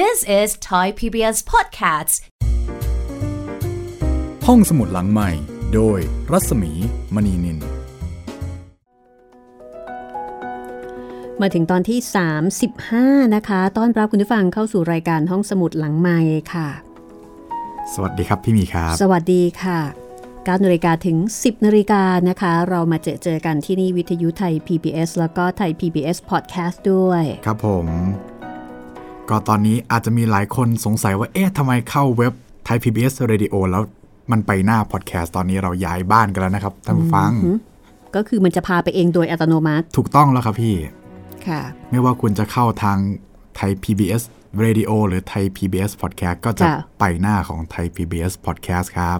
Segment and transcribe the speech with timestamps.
[0.00, 2.14] This is Thai PBS Podcasts
[4.46, 5.30] ห้องสมุดหลังใหม่
[5.74, 5.98] โดย
[6.32, 6.72] รัศมี
[7.14, 7.58] มณีนิน
[11.40, 11.98] มาถึงตอนที่
[12.68, 16.18] 35 นะคะ ต้อนรับคุณผู้ฟังเข้าสู่รายการห้องสมุดหลังใหม่
[16.52, 16.68] ค่ะ
[17.94, 19.80] สวัสดีครับพี่หมีครับ สวัสดีค่ะ
[20.24, 27.88] 9นาฬิกาถึง 10นาฬิกานะคะ เรามาเจอเจอกันที่นี่วิทยุไทย PBS แล้วก็ไทย PBS Podcast ด้วย ครับผม
[29.30, 32.32] ก็ตอนนี้อาจจะมีหลายคนสงสัยว่าเอ๊ะทำไมเข้าเว็บ
[32.64, 33.82] ไทย PBS Radio แล้ว
[34.30, 37.30] มันไปหน้าพอดแคสต์ตอนนี้เราย้ายบ้านกันแล้วนะครับท่านผู้ฟัง
[38.16, 40.76] ก็คือมันจะพาไปเองโดยอัตโนมัติ ถูกต้องแล้วครับพี่
[41.46, 42.98] ค่ะ ไม่ว่าคุณจะเข้าทาง
[43.56, 44.22] ไทย PBS
[44.62, 49.18] Radio หรือไทย PBS Podcast ก็จะค่ะไปหน้าของไทย PBS Podcast ครับ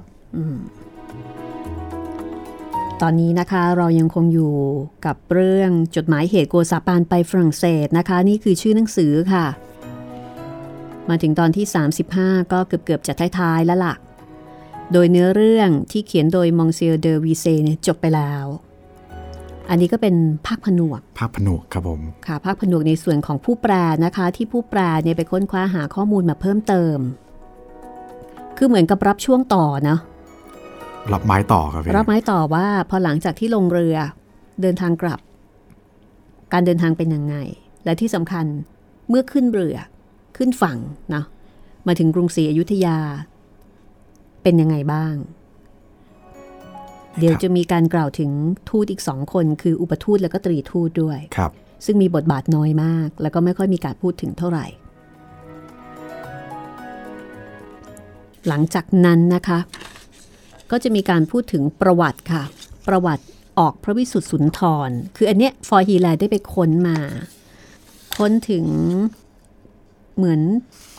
[3.03, 4.55] ตอนนี้นะคะเรายังคงอยู่
[5.07, 9.47] กับเรื่องจดหมายเหตุโกซาปานไปฝรั่งเศสนะคะ นี่คือชื่อหนังสือค่ะ
[11.09, 11.66] มาถึงตอนที่
[12.09, 13.95] 35 ก็เกือบเกือบๆจะท้ายๆแล้วล่ะ
[14.92, 18.47] โดยเนื้อเรื่องที่เขียนโดยมองเซียเดอวีเซเนี่ยจบไปแล้ว
[19.70, 20.14] อันนี้ก็เป็น
[20.47, 23.72] ภาคผนวก ภาพผนวกครับผม ค่ะ ภาคผนวกในส่วนของผู้แปล
[24.05, 26.98] นะคะ ที่ผู้แปลเนี่ยไปค้นคว้าหาข้อมูลมาเพิ่มเติม
[28.56, 30.00] คือเหมือนกับรับช่วงต่อเนาะ
[31.12, 33.97] รับไม้ต่อครับพี่รับไม้ต่อว่าพอหลังจากที่ลงเรือ
[34.62, 35.20] เดินทางกลับ
[36.53, 37.37] การเดินทางเป็นยังไง
[37.84, 38.47] และที่สำคัญ
[39.09, 39.77] เมื่อขึ้นเรือ
[40.36, 40.78] ขึ้นฝั่ง
[41.14, 41.25] นะ
[41.86, 42.98] มาถึงกรุงศรีอยุธยา
[44.42, 45.14] เป็นยังไงบ้าง
[47.19, 48.30] เดี๋ยวจะมีการกล่าวถึง
[48.69, 51.53] ทูตอีกสองคน คืออุปทูตแล้วก็ตรีทูตด้วยครับ
[51.84, 54.66] ซึ่งมีบทบาทน้อยมาก แล้วก็ไม่ค่อยมีการพูดถึงเท่าไหร่
[58.48, 59.58] หลังจากนั้นนะคะ
[60.70, 62.42] ก็จะมีการพูดถึงประวัติค่ะ
[62.88, 63.25] ประวัติ
[63.58, 66.98] ออกพระวิสุทธิสุนทร คืออันเนี้ยฟอร์ฮีแลนด์ได้ไปค้นมา
[68.19, 68.66] ค้นถึง
[70.17, 70.41] เหมือน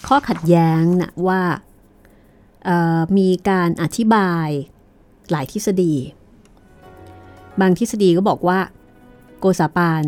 [0.07, 1.41] ข้อขัดแย้งนะว่า
[2.65, 4.47] เอ่อมีการอธิบาย
[5.31, 5.95] หลายทฤษฎี
[7.61, 8.59] บางทฤษฎีก็บอกว่า
[9.39, 10.03] โกซาปาน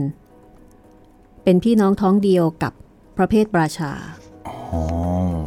[1.44, 2.74] เป็นพี่น้องท้องเดียวกับ
[3.18, 3.92] พระเพทราชา
[4.48, 4.56] อ๋อ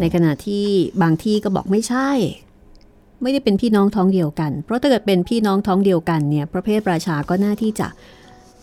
[0.01, 0.67] ในขณะที่
[1.03, 2.11] บางที่ก็บอกไม่ใช่
[3.23, 7.89] ไม่ได้เป็นพี่น้องท้องเดียวกัน เพราะถ้าเกิดเป็นพี่น้องท้องเดียวกันเนี่ยพระเพทราชาก็น่าที่จะ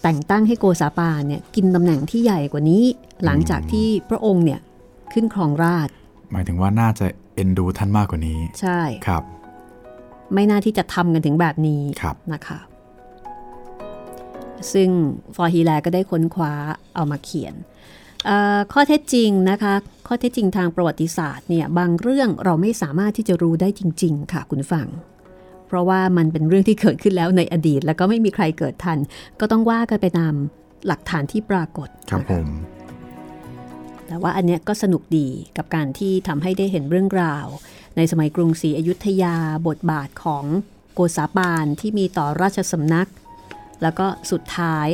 [0.02, 2.84] แต่งตั้งให้โกซาปานเนี่ยกินตำแหน่งที่ใหญ่กว่านี้
[3.26, 4.60] หลังจากที่พระองค์เนี่ย
[5.14, 5.94] ขึ้นครองราชย์
[6.32, 7.06] หมายถึงว่าน่าจะ
[7.36, 9.24] เอ็นดูท่านมากกว่านี้ ใช่ครับ
[10.34, 12.60] ไม่น่าที่จะทำกันถึงแบบนี้ครับนะคะ
[14.74, 14.90] ซึ่ง
[15.36, 16.54] ฟอร์ฮีแลก็ได้ค้นคว้า
[16.96, 17.56] เอามาเขียน
[18.26, 19.74] เอ่อข้อเท็จจริงนะคะ
[20.08, 24.88] ข้อเท็จจริงทางประวัติศาสตร์เนี่ยบางเรื่องเราไม่สามารถที่จะรู้ได้จริง ๆ ค่ะคุณผู้ฟัง
[25.68, 29.00] เพราะว่ามันเป็นเรื่องที่เกิดขึ้นแล้วในอดีต แล้วก็ไม่มีใครเกิดทัน
[29.40, 30.34] ก็ต้องว่ากันไปตาม
[30.88, 32.48] หลักฐานที่ปรากฏครับนะะผม
[34.08, 35.28] แต่ว่าอันเนี้ยก็สนุกดี
[35.58, 37.46] กับการที่ทำให้ได้เห็นเรื่องราว
[37.98, 39.36] ในสมัยกรุงศรีอยุธยา
[39.68, 40.46] บทบาทของ
[40.94, 43.10] โกษาปานที่มีต่อราชสำนัก
[43.82, 44.88] แล้วก็สุดท้าย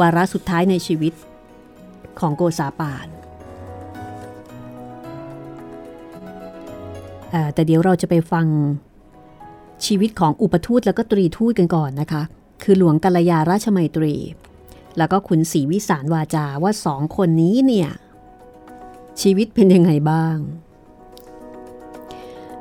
[0.00, 1.12] วาระสุดท้ายในชีวิต
[2.20, 3.06] ของโกษาปาน
[7.54, 8.46] แต่เดี๋ยวเราจะไปฟัง
[9.86, 12.22] ชีวิตของอุปทูตแล้วก็ตรีทูตกันก่อนนะคะ
[12.62, 14.14] คือหลวงกัลยาราชมัยตรี
[14.98, 17.90] แล้วก็คุณศรีวิสารวาจาว่าสองคนนี้เนี่ย
[19.22, 20.36] ชีวิตเป็นยังไงบ้าง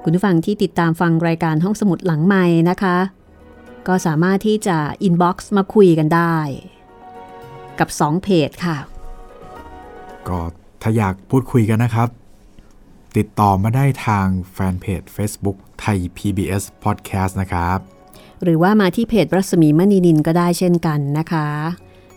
[0.04, 2.98] คุณผู้ฟังที่ติดตามฟังรายการห้องสมุดหลังไมค์นะคะ
[3.88, 6.38] ก็สามารถที่จะ inbox มาคุยกันได้
[7.80, 8.78] กับ 2 เพจค่ะ
[10.28, 10.40] ก็
[10.82, 12.09] ถ้าอยากพูดคุยกันนะครับ
[13.18, 17.80] ติดต่อมาได้ทางแฟนเพจ Facebook Thai PBS Podcast นะครับ
[18.44, 21.48] หรือว่ามาที่เพจรัศมีมณีนินก็ได้เช่นกันนะคะ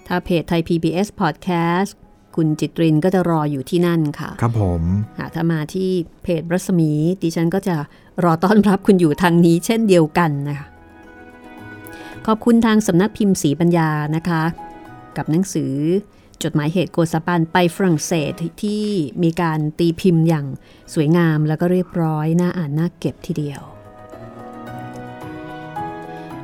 [0.07, 1.93] ถ้าเพจไทย PBS Podcast
[2.37, 4.83] คุณจิตรินก็จะรออยู่ที่นั่นค่ะ ครับผม
[5.19, 5.91] หากถ้ามาที่
[6.23, 6.91] เพจรัศมี
[7.23, 7.77] ดิฉันก็จะ
[8.25, 10.67] รอต้อนรับคุณอยู่ทางนี้เช่นเดียวกันนะคะ
[12.27, 14.43] ขอบคุณทางสำนักพิมพ์สีปัญญานะคะ
[15.17, 15.75] กับหนังสือ
[16.43, 18.33] จดหมายเหตุโกซาปันไปฝรั่งเศส
[18.63, 18.85] ที่
[19.23, 20.47] มีการตีพิมพ์อย่าง
[20.95, 23.63] สวยงามแล้วก็เรียบร้อยน่าอ่านน่าเก็บทีเดียว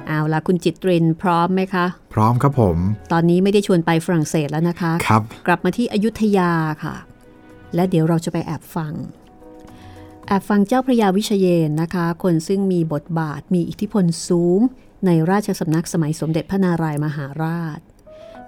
[0.09, 2.77] เอาละคุณจิตรินพร้อมไหมคะ พร้อมครับผม
[3.13, 6.53] ตอนนี้ไม่ได้ชวนไปฝรั่งเศสแล้วนะคะ ครับ กลับมาที่อยุธยา
[6.85, 6.95] ค่ะ
[7.75, 8.93] และเดี๋ยวเราจะไปแอบฟัง
[10.27, 14.61] แอบฟังเจ้าพระยาวิเชยนนะคะ คนซึ่งมีบทบาทมีอิทธิพลสูง
[15.07, 17.81] ในราชสำนักสมัยสมเด็จพระนารายมหาราช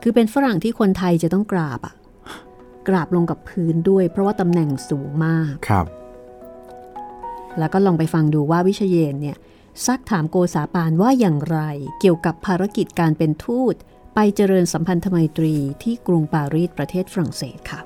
[0.02, 1.94] คือเป็นฝรั่งที่คนไทยจะต้องกราบอะ
[2.88, 5.86] กราบลงกับพื้นด้วย เพราะว่าตำแหน่งสูงมาก ครับ
[7.58, 9.36] แล้วก็ลองไปฟังดูว่าวิเชยนเนี่ย
[9.86, 11.58] ซักถามโกษาปานว่าอย่างไร
[12.00, 13.74] เกี่ยวกับภารกิจการเป็นทูต
[14.14, 17.80] ไปเจริญสัมพันธไมตรีที่กรุงปารีสประเทศฝรั่งเศสค่ะ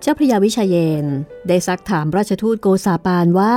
[0.00, 1.06] เจ้าพระยาวิชยเยน
[1.48, 3.56] ได้ซักถามราชทูตโกษาปานว่า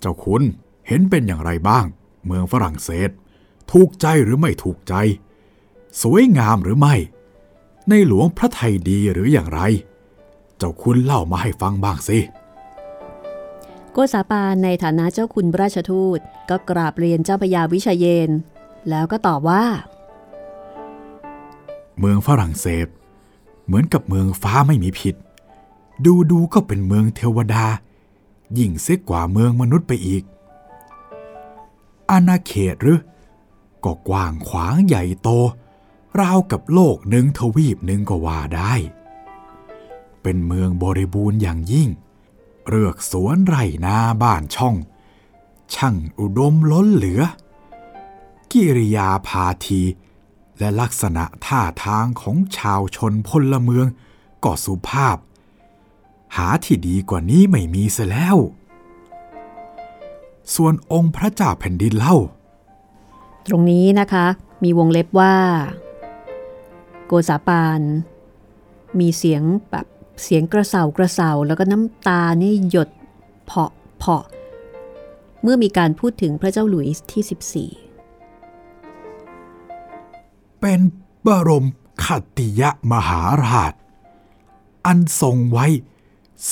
[0.00, 0.42] เจ้าคุณ
[0.88, 1.86] เห็นเป็นอย่างไรบ้าง
[2.26, 3.10] เมืองฝรั่งเศส
[3.72, 4.94] ถูกใจหรือไม่ถูกใจ
[6.00, 6.94] สวยงามหรือไม่
[7.88, 9.60] ในหลวงพระไทยดีหรืออย่างไร
[10.56, 12.18] เจ้าคุณเล่ามาให้ฟังบ้างสิ
[13.92, 16.18] โกษาปานในฐานะเจ้าคุณราชทูต
[16.50, 18.30] ก็กราบเรียนเจ้าพระยาวิชาเยน
[18.88, 19.64] แล้วก็ตอบว่า
[21.98, 22.86] เมืองฝรั่งเศส
[23.64, 25.14] เหมือนกับเมืองฟ้าไม่มีผิด
[26.04, 27.64] ดูดูก็เป็นเมืองเทวดา
[28.58, 30.22] ยิ่งเสียกว่าเมืองมนุษย์ไปอีก
[32.10, 33.00] อาณาเขตหรือ
[33.84, 35.28] ก็กว้างขวางใหญ่โต
[36.20, 38.74] ราวกับโลกหนึ่งทวีปหนึ่งก็ว่าได้
[40.22, 41.88] เป็นเมืองบริบูรณ์อย่างยิ่ง
[42.68, 44.76] เรือกสวนไร่นาบ้านช่อง
[45.74, 47.22] ช่างอุดมล้นเหลือ
[48.52, 49.82] กิริยาพาที
[50.58, 53.86] และลักษณะท่าทางของชาวชนพลเมือง
[54.44, 55.16] ก็สุภาพ
[56.36, 58.36] หาที่ดีกว่านี้ไม่มีเสียแล้ว
[60.54, 62.16] ส่วนองค์พระเจ้าแผ่นดินเล่า
[63.46, 64.26] ตรงนี้นะคะ
[64.62, 65.34] มีวงเล็บว่า
[67.20, 67.80] กษาปาน
[68.98, 69.86] มีเสียงแบบ
[70.22, 72.88] เสียงกระเสากระเสาแล้วก็น้ำตานี่หยด
[73.44, 74.24] เพาะเพาะ
[75.42, 80.80] เมื่อมีการพูดถึงพระเจ้าหลุยส์ที่ 14 เป็น
[81.26, 81.66] บรม
[82.04, 82.06] ค
[82.36, 82.62] ติย
[82.92, 83.72] มหาราช
[84.86, 85.66] อันทรงไว้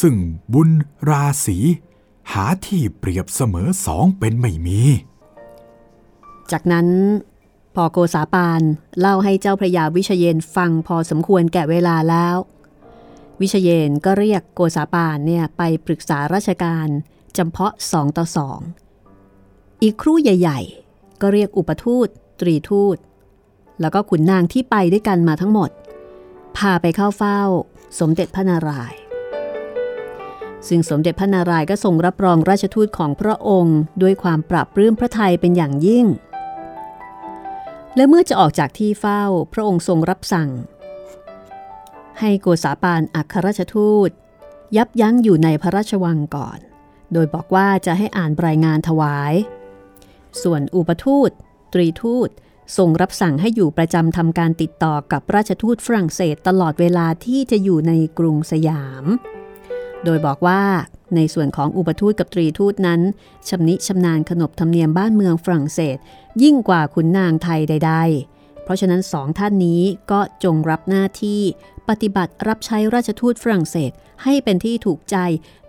[0.00, 0.16] ซึ่ง
[0.52, 0.70] บุญ
[1.08, 1.58] ราศี
[2.32, 4.80] หาที่เปรียบเสมอสองเป็นไม่มี
[6.52, 6.86] จากนั้น
[7.74, 8.62] พอโกษาปาน
[9.00, 12.36] เล่าให้เจ้าพระยาวิเชยนฟังพอสมควรแก่เวลาแล้ว
[13.40, 16.88] วิเชยนก็เรียกโกษาปานเนี่ยไปปรึกษาราชการ
[17.36, 18.60] จำเพาะสองต่อสอง
[19.82, 22.08] อีกครู่ใหญ่ ๆ ก็เรียกอุปทูต
[22.40, 22.96] ตรีทูต
[23.80, 25.70] แล้วก็ขุนนางที่ไปด้วยกันมาทั้งหมด
[26.56, 27.40] พาไปเข้าเฝ้า
[27.98, 29.00] สมเด็จพระนารายณ์
[30.68, 36.06] ซึ่งสมเด็จพระนารายณ์ก็ทรงรับรองราชทูตของพระองค์ ด้วยความปรับปลื้มพระทัยเป็นอย่างยิ่ง
[37.96, 39.22] และเมื่อจะออกจากที่เฝ้า
[39.52, 40.50] พระองค์ทรงรับสั่ง
[42.20, 44.10] ให้โกษาปานอัครราชทูต
[44.76, 46.58] ยับยั้งอยู่ในพระราชวังก่อน
[47.12, 49.34] โดยบอกว่าจะให้อ่านรายงานถวาย
[50.42, 51.30] ส่วนอุปทูต
[51.72, 52.30] ตรีทูต
[52.76, 59.04] ทรงรับสั่งให้อยู่ประจำทำการติดต่อกับราชทูตฝรั่งเศสตลอดเวลาที่จะอยู่ในกรุงสยาม
[60.04, 60.62] โดยบอกว่า
[61.16, 63.00] ในส่วนของอุปทูตกับตรีทูตนั้น
[63.48, 65.96] ชำนิชำนาญขนบธรรมเนียมบ้านเมืองฝรั่งเศส
[66.42, 67.94] ยิ่งกว่าขุนนางไทยใด
[68.28, 71.40] ๆ เพราะฉะนั้นสองท่านนี้ก็จงรับหน้าที่
[71.88, 73.90] ปฏิบัติรับใช้ราชทูตฝรั่งเศส
[74.24, 75.16] ให้เป็นที่ถูกใจ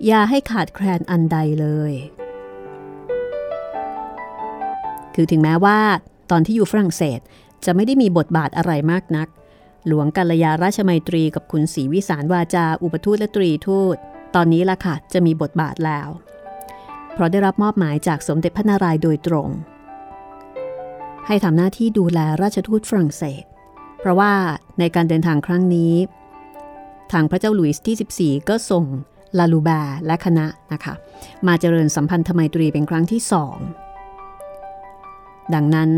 [0.05, 1.93] อย่าให้ขาดแคลนอันใดเลย
[5.15, 5.79] คือถึงแม้ว่า
[6.31, 7.19] ตอนที่อยู่ฝรั่งเศส
[7.65, 9.27] จะไม่ได้มีบทบาทอะไรมากนัก
[9.87, 13.97] หลวงกัลยาราชมัยตรีกับคุณศรีวิสารวาจา อุปทูตและตรีทูต
[14.35, 16.09] ตอนนี้ล่ะค่ะ จะมีบทบาทแล้ว
[17.13, 19.49] เพราะได้รับมอบหมายจากสมเด็จพระนารายณ์โดยตรง
[21.27, 23.43] ให้ทำหน้าที่ดูแลราชทูตฝรั่งเศส
[23.99, 24.33] เพราะว่า
[24.79, 25.93] ในการเดินทางครั้งนี้
[27.11, 28.85] ทางพระเจ้าหลุยส์ที่ 14 ก็ส่ง
[29.37, 30.93] ลาลูบรและคณะนะคะ
[31.47, 33.57] มาเจริญสัมพันธไมตรีเป็นครั้งที่สอง
[35.53, 35.91] ดังนั้น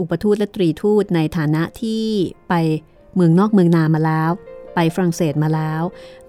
[0.00, 2.04] อุปทูตและตรีทูตในฐานะที่
[2.48, 2.54] ไป
[3.14, 4.30] เมืองนอกเมืองนามาแล้ว
[4.74, 5.82] ไปฝรั่งเศสมาแล้ว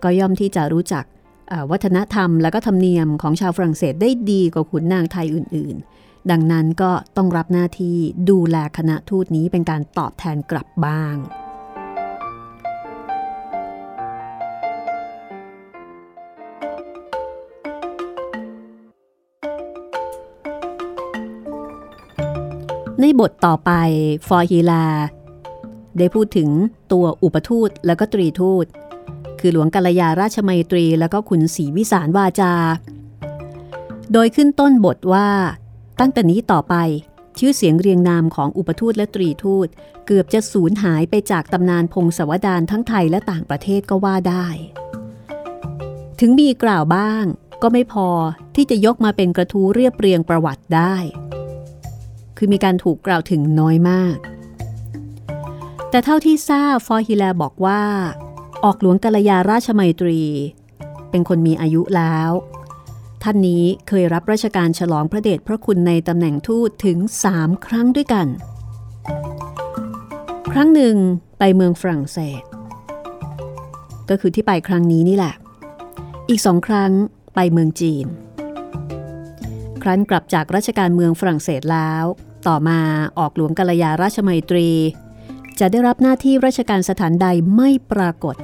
[0.03, 1.05] ก็ย่อมที่จะรู้จัก
[1.71, 7.97] วัฒนธรรมและก็ธรรมเนียมของชาวฝรั่งเศสได้ดีกว่าขุนนางไทยอื่น ๆ ดังนั้นก็ต้องรับหน้าที่
[8.29, 11.15] ดูแลคณะทูตนี้เป็นการตอบแทนกลับบ้าง
[23.03, 23.71] ในบทต่อไป
[24.27, 24.85] ฟอร์ฮีลา
[25.97, 26.49] ได้พูดถึง
[26.91, 28.65] ตัวอุปทูตและก็ตรีทูต
[29.41, 32.53] คือหลวงกัลยาราชมัยตรีแล้วก็ขุนศรีวิสารวาจา
[34.13, 35.29] โดยขึ้นต้นบทว่า
[35.99, 36.75] ตั้งแต่นี้ต่อไป
[37.39, 39.67] ชื่อเสียงเรียงนามของอุปทูตและตรีทูต
[40.05, 44.47] เกือบจะสูญหายไปจากตำนานพงศาวดารทั้งไทยและต่างประเทศก็ว่าได้
[46.19, 47.23] ถึงมีกล่าวบ้าง
[47.61, 48.07] ก็ไม่พอ
[48.55, 50.95] ที่จะยกมาเป็นกระทู้เรียบเรียงประวัติได้
[52.37, 54.17] คือมีการถูกกล่าวถึงน้อยมาก
[55.89, 57.81] แต่เท่าที่ทราบฟอร์ฮิแลบอกว่า
[58.65, 60.19] ออกหลวงกัลยาราชมัยตรี
[61.09, 62.31] เป็นคนมีอายุแล้ว
[63.23, 68.27] ท่านนี้เคยรับราชการฉลองพระเดชพระคุณในตำแหน่งทูตถึงสามครั้งด้วยกัน
[70.51, 70.95] ครั้งหนึ่ง
[71.39, 72.41] ไปเมืองฝรั่งเศส
[74.09, 75.33] ก็คือที่ไปครั้งนี้นี่แหละ
[76.29, 76.91] อีกสองครั้ง
[77.35, 78.05] ไปเมืองจีน
[79.83, 82.03] ครั้นกลับจากราชการเมืองฝรั่งเศสแล้ว
[82.47, 82.79] ต่อมา
[83.19, 84.69] ออกหลวงกัลยาราชมัยตรี
[85.59, 88.35] จะได้รับหน้าที่ราชการสถานใดไม่ปรากฏ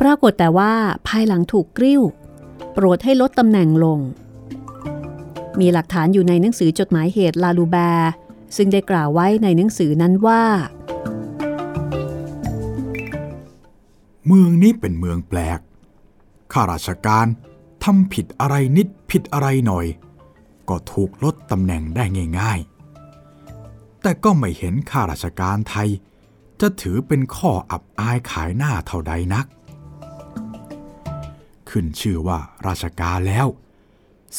[0.00, 0.72] ปรากฏแต่ว่า
[1.08, 2.02] ภายหลังถูกกริ้ว
[2.72, 3.98] โปรดให้ลดตำแหน่งลง
[5.60, 8.12] มีหลักฐานอยู่ในหนังสือจดหมายเหตุลาลูแบร์
[8.56, 10.42] ซึ่งได้กล่าวไว้ในหนังสือนั้นว่า
[14.26, 15.60] เมืองนี้เป็นเมืองแปลก
[16.52, 17.26] ข้าราชการ
[17.84, 19.86] ทำผิดอะไรนิดผิดอะไรหน่อย
[20.68, 22.04] ก็ถูกลดตำแหน่งได้
[22.40, 25.88] ง่ายๆ แต่ก็ไม่เห็นข้าราชการไทย
[26.60, 29.46] จะถือเป็นข้ออับอายขายหน้าเท่าใดนัก
[31.78, 33.46] ขึ้นชื่อว่าราชการแล้ว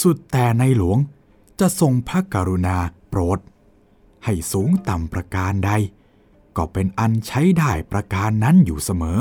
[0.02, 0.98] สุดแต่ในหลวง
[1.60, 2.78] จะทรงพระกรุณา
[3.10, 3.40] โปรด
[4.26, 5.72] ให้สูงต่ำประการใด
[6.58, 9.20] ก็เป็นอันใช้ได้ประการนั้นอยู่เสมอ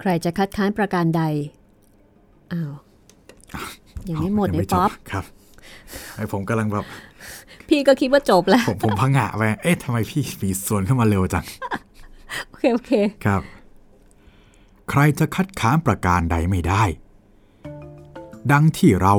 [0.00, 1.22] ใครจะคัดค้านประการใด
[2.52, 2.72] อ้าว
[4.08, 5.24] ยังไม่หมดยังเลยจป๊อปครับ
[6.14, 6.84] ไอผมกำลังแบบ
[7.68, 11.44] พี่ก็คิดว่าจบแล้ว ผมผมพังงะไปเอ๊ะทำไมพี่มีส่วนเข้ามาเร็วจัง
[12.48, 12.92] โอเค โอเค
[13.26, 13.42] ครับ
[14.90, 16.84] ใครจะคัดค้านประการใดไม่ได้
[18.52, 19.14] ดังที่เรา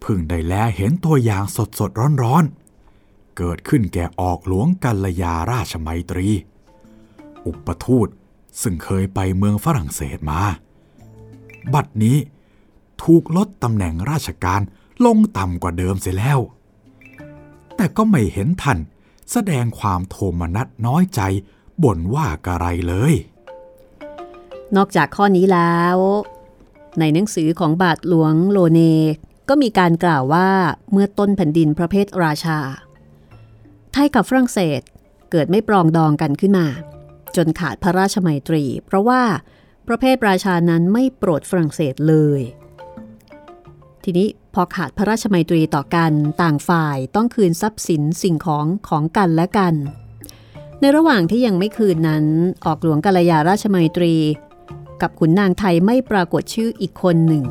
[0.00, 6.28] เพิ่งได้แลเห็นตัวอย่างสดสดร้อนร้อนๆ เกิดขึ้นแก่ออกหลวงกัลยาราชมัยตรี
[7.46, 8.08] อุปทูต
[8.62, 10.40] ซึ่งเคยไปเมืองฝรั่งเศสมา
[11.74, 12.16] บัดนี้
[13.02, 14.60] ถูกลดตำแหน่งราชการ
[15.06, 16.38] ลงต่ำกว่าเดิมเสียแล้ว
[17.76, 18.78] แต่ก็ไม่เห็นท่าน
[19.32, 21.20] แสดงความโทมนัสน้อยใจ
[21.82, 23.14] บ่นว่ากระไรเลย
[24.76, 25.96] นอกจากข้อนี้แล้ว
[26.98, 28.80] ในหนังสือของบาทหลวงโลเน
[29.48, 30.48] ก็มีการกล่าวว่า
[30.92, 32.58] เมื่อต้นแผ่นดินพระเพทราชา
[33.92, 34.80] ไทยกับฝรั่งเศส
[35.30, 36.66] เกิดไม่ปรองดองกันขึ้นมา
[37.36, 39.22] จนขาดพระราชมัยตรี เพราะว่า
[39.86, 42.40] พระเพทราชานั้นไม่โปรดฝรั่งเศสเลย
[44.04, 46.12] ทีนี้พอขาดพระราชมัยตรีต่อกัน
[46.42, 49.74] ต่างฝ่ายต้องคืนทรัพย์สินสิ่งของของกันและกัน
[50.80, 52.24] ในระหว่างที่ยังไม่คืนนั้น
[52.64, 54.14] ออกหลวงกัลยาราชมัยตรี
[55.00, 57.44] กับขุนนางไทยไม่ปรากฏชื่ออีกคนหนึ่ง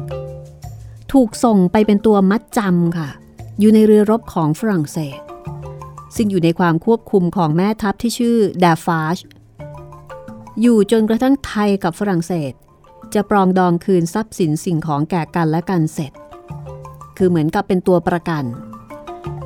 [1.12, 3.10] ถูกส่งไปเป็นตัวมัดจำค่ะ
[3.60, 5.20] อยู่ในเรือรบของฝรั่งเศส
[6.16, 9.18] ซึ่งอยู่ในความควบคุมของแม่ทัพที่ชื่อดาฟาช
[10.62, 12.54] อยู่จนกระทั่งไทยกับฝรั่งเศส
[13.14, 16.12] จะปรองดองคืนทรัพย์สินสิ่งของแก่กันและกันเสร็จ
[17.18, 18.44] คือเหมือนกับเป็นตัวประกัน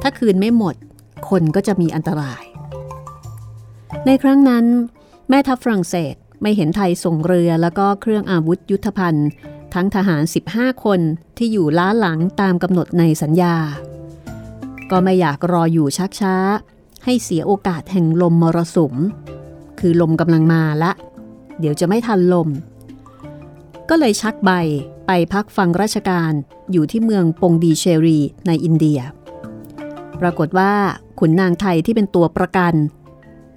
[0.02, 0.76] ถ้าคืนไม่หมด
[1.30, 2.44] คนก็จะมีอันตราย
[4.06, 4.66] ในครั้งนั้น
[5.30, 6.16] แม่ทัพฝรั่งเศส
[6.48, 9.30] ไม่เห็นไทยส่งเรือแล้วก็เครื่องอาวุธยุทธภัณฑ์
[9.74, 11.00] ทั้งทหาร 15 คน
[11.38, 13.56] ที่อยู่ล้าหลังตามกำหนดในสัญญา
[14.92, 16.36] ก็ไม่อยากรออยู่ชักช้า
[17.04, 18.96] ให้เสียโอกาสแห่งลมมรสุม
[19.80, 20.92] คือลมกำลังมาละ
[21.60, 22.50] เดี๋ยวจะไม่ทันลม
[23.90, 24.52] ก็เลยชักใบ
[25.08, 26.32] ไปพักฟังราชการ
[26.72, 29.00] อยู่ที่เมืองปงดีเชรีในอินเดีย
[30.22, 30.74] ปรากฏว่า
[31.20, 32.74] ขุนนางไทยที่เป็นตัวประกัน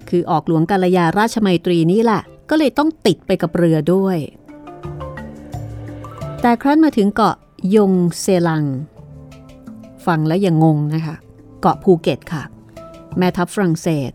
[0.09, 4.19] คือออกหลวงกาลยาราชมัยตรีนี่แหละ ก็เลยต้องติดไปกับเรือด้วย
[6.40, 7.37] แต่ครั้นมาถึงเกาะ
[7.76, 8.64] ยงเซลัง
[10.07, 11.17] ฟังแล้วยังงงนะคะ
[11.61, 12.43] เกาะภูเก็ตค่ะ
[13.19, 14.12] แม่ทัพฝรั่งเศส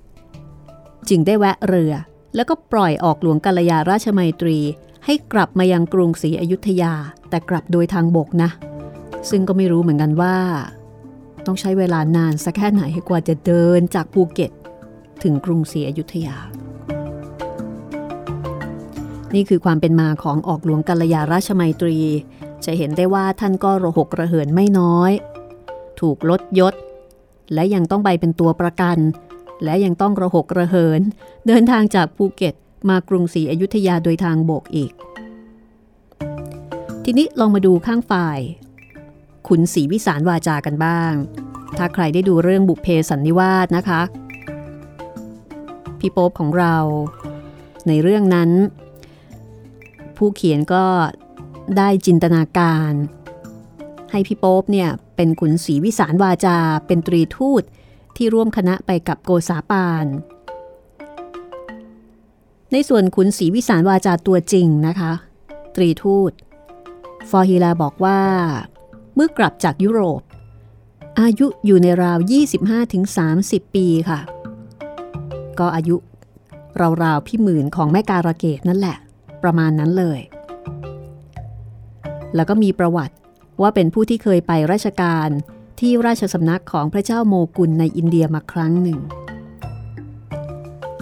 [1.09, 1.93] จึงได้แวะเรือ
[2.35, 4.57] แล้วก็ปล่อยออกหลวงกาลยาราชมัยตรี
[5.05, 6.93] ให้กลับมายังกรุงศรีอยุธยา
[7.29, 8.49] แต่กลับโดยทางบกนะ
[9.29, 10.35] ซึ่งก็ไม่รู้เหมือนกันว่า
[11.45, 14.51] ต้องใช้เวลานานสักแค่ไหนกว่าจะเดินจากภูเก็ต
[15.23, 16.35] ถึงกรุงศรีอยุธยา
[19.35, 21.97] นี่คือความเป็นมาของออกหลวงกัลยาราชมัยตรี
[22.65, 25.11] จะเห็นได้ว่าท่านก็ระหกระเหินไม่น้อย
[25.99, 26.73] ถูกลดยศ
[27.53, 28.97] และยังต้องไปเป็นตัวประกัน
[29.63, 31.01] และยังต้องระหกระเหิน
[31.47, 32.53] เดินทางจากภูเก็ต
[32.89, 34.91] มากรุงศรีอยุธยาโดยทางบกอีก
[37.03, 38.39] ทีนี้ลองมาดูข้างฝ่าย
[39.47, 41.13] ขุนศรีวิสารวาจากันบ้าง
[41.77, 44.01] ถ้าใครได้ดูเรื่องบุพเพสันนิวาสนะคะ
[45.99, 46.75] พี่โป๊บของเรา
[47.87, 48.49] ในเรื่องนั้น
[50.23, 50.85] ผู้เขียนก็
[51.77, 52.91] ได้จินตนาการ
[54.11, 57.63] ให้พี่โป๊บเนี่ยเป็นขุนศรีวิสารวาจา เป็นตรีทูต
[58.15, 60.05] ที่ร่วมคณะไปกับโกษาปาน
[62.71, 65.11] ในส่วนขุนศรีวิสารวาจาตัวจริงนะคะ
[65.75, 66.31] ตรีทูต
[67.29, 68.19] ฟอร์ฮิลาบอกว่า
[69.15, 70.21] เมื่อกลับจากยุโรป
[71.19, 72.19] อายุอยู่ในราว
[72.97, 74.19] 25-30 ปีค่ะ
[75.59, 75.95] ก็อายุ
[77.03, 78.97] ราวๆพี่หมื่นของแม่การะเกดนั่นแหละ
[79.43, 80.19] ประมาณนั้นเลย
[82.35, 83.15] แล้วก็มีประวัติ
[83.61, 85.29] ว่าเป็นผู้ที่เคยไปราชการ
[85.79, 88.99] ที่ราชสำนักของพระเจ้าโมกุลในอินเดียมาครั้งหนึ่ง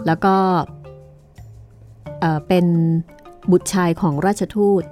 [0.06, 0.36] แล้วก็
[2.20, 2.66] เเป็น
[3.52, 4.84] บุตรชายของราชทูต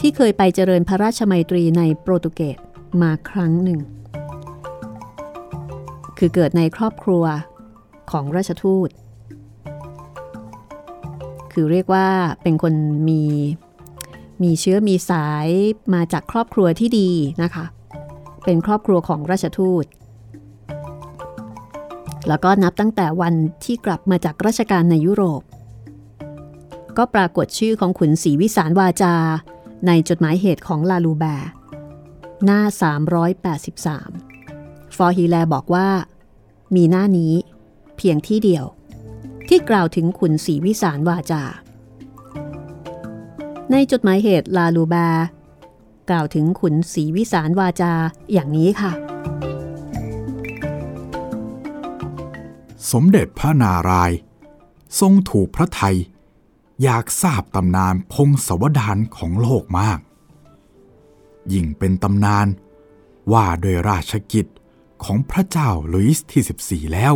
[0.00, 2.58] ที่เคยไปเจริญพระราชมัยตรีในโปรตุเกส
[3.02, 3.80] มาครั้งหนึ่ง
[6.18, 7.24] คือเกิดในครอบครัว
[8.10, 8.88] ของราชทูต
[11.52, 12.06] คือเรียกว่า
[12.42, 12.74] เป็นคน
[13.08, 13.22] มี
[14.42, 15.48] มีเชื้อมีสาย
[15.94, 17.10] มาจากครอบครัวที่ดี
[17.42, 17.64] นะคะ
[18.44, 19.84] เป็นครอบครัวของราชทูต
[22.28, 25.42] แล้วก็นับตั้งแต่วันที่กลับมาจากราชการในยุโรป
[26.96, 29.14] ก็ปรากฏชื่อของขุนศรีวิสารวาจา
[29.86, 31.50] ในจดหมายเหตุของลาลูแบร์
[32.44, 32.60] หน้า
[33.98, 35.88] 383 ฟอร์ฮีแลบอกว่า
[36.74, 37.32] มีหน้านี้
[37.96, 38.64] เพียงที่เดียว
[39.48, 41.42] ที่กล่าวถึงขุนศรีวิสารวาจา
[43.70, 45.26] ในจดหมายเหตุลาลูแบร์
[46.10, 47.92] กล่าวถึงขุนศรีวิสารวาจา
[48.32, 48.92] อย่างนี้ค่ะ
[52.92, 54.18] สมเด็จพระนารายณ์
[55.00, 55.96] ทรงถูกพระไทย
[56.82, 59.98] อยากทราบตำนานพงศวดานของโลกมาก
[61.52, 62.46] ยิ่งเป็นตำนาน
[63.32, 64.46] ว่าโดยราชกิจ
[65.04, 67.14] ของพระเจ้าลุยส์ที่ 14 แล้ว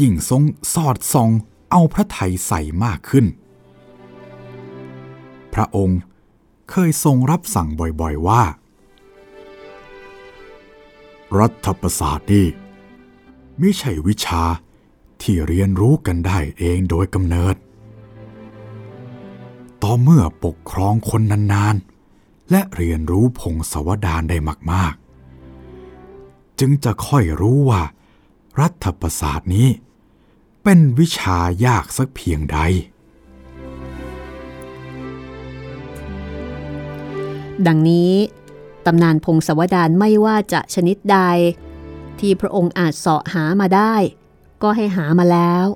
[0.00, 0.42] ยิ่งทรง
[0.74, 1.30] สอดส่อง
[1.70, 3.26] เอาพระไทยใส่มากขึ้น
[5.54, 6.00] พระองค์
[6.70, 7.68] เคยทรงรับสั่ง
[8.00, 8.42] บ่อยๆว่า
[11.38, 12.46] รัฐประศาสตร์นี่
[13.58, 14.42] ไม่ใช่วิชา
[15.22, 17.56] ที่เรียนรู้กันได้เองโดยกำเนิด
[19.82, 24.36] ต่อเมื่อปกครองคนนานๆ และเรียนรู้พงศวดารได้
[24.72, 27.82] มากๆ จึงจะค่อยรู้ว่า
[28.60, 29.68] รัฐประศาสตร์นี้
[30.70, 32.58] เป็นวิชายากสักเพียงใด
[37.66, 38.12] ดังนี้
[38.86, 41.18] ตำนานพงศาวดารไม่ว่าจะชนิดใด
[42.20, 43.94] ที่พระองค์อาจเสาะหามาได้
[44.62, 45.66] ก็ให้หามาแล้ว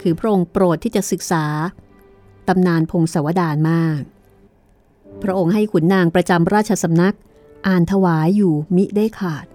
[0.00, 1.44] คือพระองค์โปรดที่จะศึกษา
[2.48, 4.00] ตำนานพงศาวดารมาก
[5.22, 7.16] พระองค์ให้ขุนนางประจำราชสำนัก
[7.66, 9.46] อ่านถวายอยู่มิได้ขาด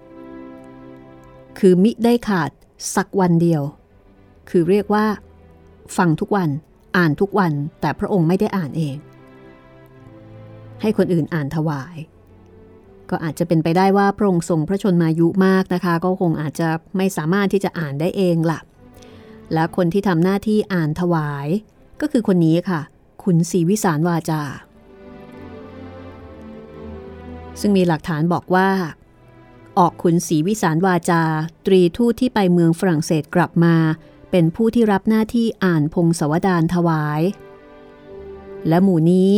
[1.59, 2.49] คือมิได้ขาด
[2.95, 3.63] สักวันเดียว
[4.49, 5.05] คือเรียกว่า
[5.97, 6.49] ฟังทุกวัน
[6.97, 8.97] อ่านทุกวันแต่พระองค์ไม่ได้อ่านเอง
[10.81, 11.95] ให้คนอื่นอ่านถวาย
[13.09, 18.59] ก็อาจจะเป็นไปได้ว่าพระองค์ทรงพระชนมายุมากนะคะ ก็คงอาจจะไม่สามารถที่จะอ่านได้เองล่ะ
[19.53, 21.47] และคนที่ทำหน้าที่อ่านถวาย
[22.01, 22.81] ก็คือคนนี้ค่ะ
[23.23, 24.41] ขุนศรีวิสารวาจา
[27.59, 28.69] ซึ่งมีหลักฐานบอกว่า
[29.79, 31.21] ออกขุนศรีวิสารวาจา
[31.65, 33.75] ตรีทูตที่ไปเมืองฝรั่งเศสกลับมา
[34.35, 37.21] เป็นผู้ที่รับหน้าที่อ่านพงศวดารถวาย
[38.67, 39.33] และหมู่นี้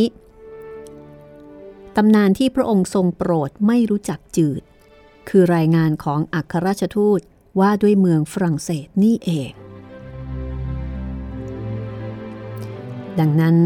[1.96, 4.62] ตำนานที่พระองค์ทรงโปรดไม่รู้จักจืด
[5.28, 7.20] คือรายงานของอัครราชทูต
[7.60, 9.52] ว่าด้วยเมืองฝรั่งเศสนี่เอง
[13.20, 13.56] ดังนั้น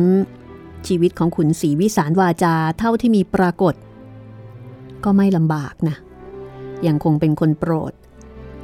[0.86, 3.74] ชีวิตของขุนศรีวิสารวาจาเท่าที่มีปรากฏ
[5.04, 5.96] ก็ไม่ลำบากนะ
[6.86, 7.92] ยังคงเป็นคนโปรด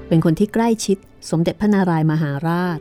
[0.09, 0.99] เป็นคนที่ใกล้ชิด
[1.31, 2.79] สมเด็จพระนารายมหาราช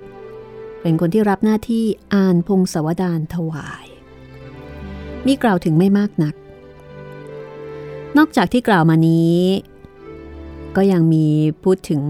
[0.81, 3.85] เป็นคนที่รับหน้าที่อ่านพงศาวดารถวาย
[5.25, 6.35] มีกล่าวถึงไม่มากนัก
[8.17, 9.37] นอกจากที่กล่าวมานี้
[10.75, 11.25] ก็ยังมี
[11.63, 12.01] พูดถึง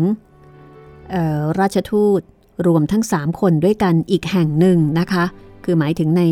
[1.60, 2.22] ราชทูต
[2.68, 5.26] รวมทั้ง 3 คนด้วยกันอีกแห่งหนึ่งนะคะ
[5.64, 6.24] คือหมายถึงใน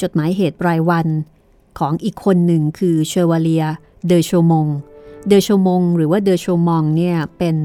[0.00, 1.06] จดหมายเหตุรายวัน
[1.78, 3.64] ของอีกคนหนึ่งคือเชวาเลีย
[4.06, 4.66] เดอโชมง
[5.26, 7.56] เดอโชมง หรือว่าเดอโชมองเนี่ยเป็น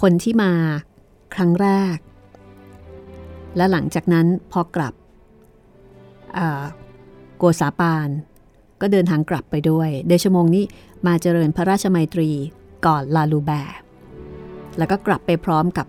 [0.00, 0.52] คนที่มา
[1.34, 1.96] ครั้งแรก
[3.56, 4.94] และหลังจากนั้นพอกลับ
[7.38, 8.08] โกษาปาน
[8.80, 10.64] ก็เดินทางกลับไปด้วย เดชมงนี้
[11.06, 12.30] มาเจริญพระราชมัยตรี
[12.86, 13.78] ก่อนลาลูแบร์
[14.78, 15.86] แล้วก็กลับไปพร้อมกับ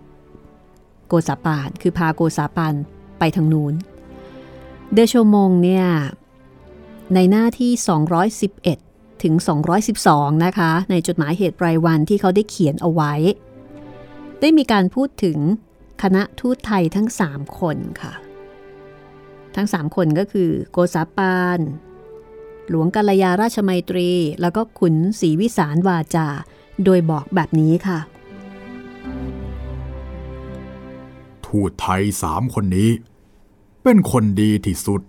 [1.08, 2.74] โกษาปาน คือพาโกษาปาน
[3.18, 3.74] ไปทางนู้น
[4.94, 5.86] เดชมงเนี่ย
[7.14, 7.72] ในหน้าที่
[8.48, 9.34] 211 ถึง
[9.88, 13.14] 212 นะคะ ในจดหมายเหตุรายวันที่เขาได้เขียนเอาไว้
[14.40, 15.38] ได้มีการพูดถึง
[16.02, 18.12] คณะทูตไทยทั้ง 3 คนค่ะ
[19.56, 21.60] ทั้ง 3 คนก็คือโกษาปาน
[22.68, 26.28] หลวงกัลยาราชมัยตรี แล้วก็ขุนศรีวิสารวาจา
[26.84, 27.98] โดยบอกแบบนี้ค่ะ
[31.46, 32.90] ทูตไทยสามคนนี้
[33.82, 35.02] เป็นคนดีที่สุด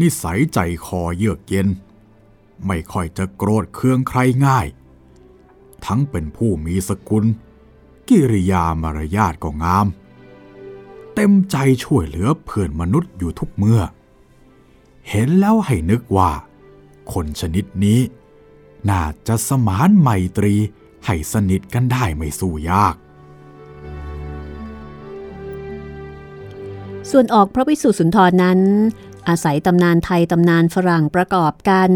[0.00, 1.68] นิสัยใจคอเยือกเย็น
[2.66, 4.66] ไม่ค่อยจะโกรธเคืองใครง่าย
[5.86, 7.24] ทั้งเป็นผู้มีสกุล
[8.08, 9.86] กิริยามารยาทก็งาม
[11.14, 13.80] เต็มใจช่วยเหลือเพื่อนมนุษย์อยู่ทุกเมื่อ
[15.08, 16.30] เห็นแล้วให้นึกว่า
[17.12, 18.00] คนชนิดนี้
[18.90, 20.54] น่าจะสมานไมตรี
[21.06, 22.94] ให้สนิทกันได้ไม่สู้ยาก
[27.10, 28.60] ส่วนออกพระวิสุทธิสุนทรนั้น
[29.28, 31.90] อาศัยตำนานไทยตำนานฝรั่งประกอบกัน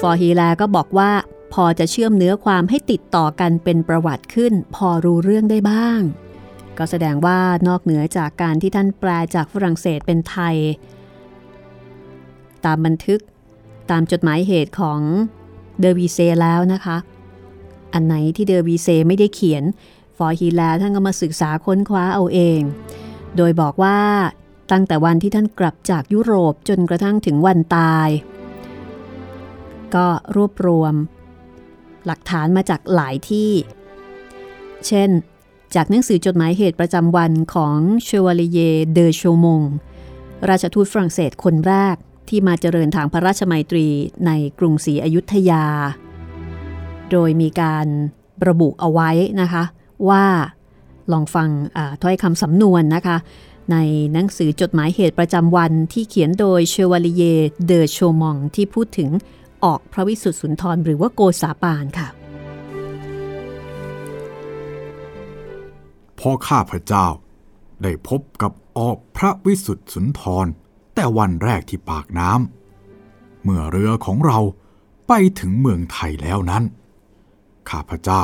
[0.00, 1.10] ฟอร์ฮีแลก็บอกว่า
[1.52, 6.00] พอจะเชื่อมเนื้อความให้ติดต่อกันเป็นประวัติขึ้น พอรู้เรื่องได้บ้าง
[6.78, 10.56] ก็แสดงว่านอกเหนือจากการที่ท่านแปลจากฝรั่งเศสเป็นไทย
[12.64, 13.20] ตามบันทึก
[13.90, 15.00] ตามจดหมายเหตุของ
[15.80, 16.96] เดอวีเซแล้วนะคะ
[17.92, 19.64] อันไหนที่เดอวีเซไม่ได้เขียน
[20.16, 22.60] ฟอร์ฮีแลท่านก็มาศึกษาค้นคว้าเอาเอง
[23.36, 23.98] โดยบอกว่า
[24.72, 28.08] ตั้งแต่วันที่ท่านกลับจากยุโรปจนกระทั่งถึงวันตาย
[29.94, 30.06] ก็
[30.36, 30.94] รวบรวม
[32.06, 33.50] หลักฐานมาจากหลายที่
[34.86, 35.10] เช่น
[35.74, 38.58] จากหนังสือจดหมายเหตุประจำวันของเชวาลีเย
[38.92, 39.62] เดอโชมง
[40.48, 41.96] ราชทูตฝรั่งเศสคนแรก
[42.28, 43.86] ที่มาเจริญทางพระราชมัยตรี
[44.26, 45.64] ในกรุงศรีอยุธยา
[47.10, 47.86] โดยมีการ
[48.48, 49.62] ระบุเอาไว้นะคะ
[50.08, 50.24] ว่า
[51.12, 51.48] ลองฟัง
[52.02, 53.16] ถ้อยคำสำนวนนะคะ
[53.72, 53.76] ใน
[54.12, 57.22] หนังสือจดหมายเหตุประจำวันที่เขียนโดยเชวาลีเย
[57.66, 59.10] เดอโชมองที่พูดถึง
[59.64, 62.08] ออกพระวิสุทธิสุนทรหรือว่าโกษาปานค่ะ
[66.18, 67.06] พอข้าพเจ้า
[67.82, 70.46] ได้พบกับออกพระวิสุทธิสุนทร
[70.94, 74.38] แต่วันแรกที่ปากน้ำเมื่อเรือของเรา
[75.08, 76.64] ไปถึงเมืองไทยแล้วนั้น
[77.70, 78.22] ข้าพเจ้า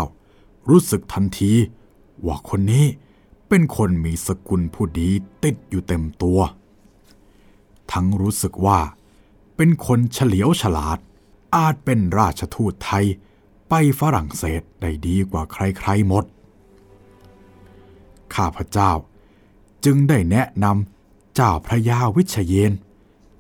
[0.71, 1.53] รู้สึกทันที
[2.27, 2.87] ว่าคนนี้
[3.49, 5.09] เป็นคนมีสกุลผู้ดี
[5.45, 6.41] ติดอยู่เต็มตัว
[7.93, 8.79] ทั้งรู้สึกว่า
[9.57, 10.99] เป็นคนเฉลียวฉลาด
[11.57, 13.07] อาจเป็นราชทูตไทย
[13.69, 16.25] ไปฝรั่งเศสได้ดีกว่าใครๆหมด
[18.35, 18.93] ข้าพเจ้า
[19.85, 22.73] จึงได้แนะนำเจ้าพระยาวิชเยน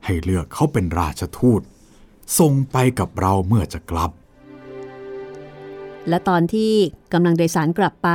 [0.05, 1.61] ให้เลือกเขาเป็นราชทูต
[2.38, 4.11] ส่งไปกับเราเมื่อจะกลับ
[6.09, 6.72] และตอนที่
[7.12, 8.11] กำลังโดยสารกลับไป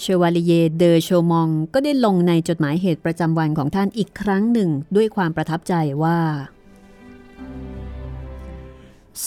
[0.00, 6.18] เชวาลีเยเดอโชมองก็ได้ลงในจดหมายเหตุประจำวันของท่านอีกครั้งหนึ่งด้วยความประทับใจว่า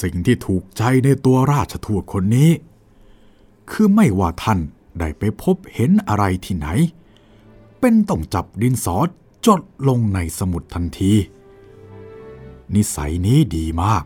[0.02, 2.52] สิ่งที่ถูกใจในตัวราชทูตคนนี้
[3.72, 4.60] คือไม่ว่าท่าน
[5.00, 6.68] ได้ไปพบเห็นอะไรที่ไหน
[7.80, 8.98] เป็นต้องจับดินสอ
[9.46, 11.14] จดลงในสมุดทันที
[12.76, 14.04] นิสัยนี้ดีมาก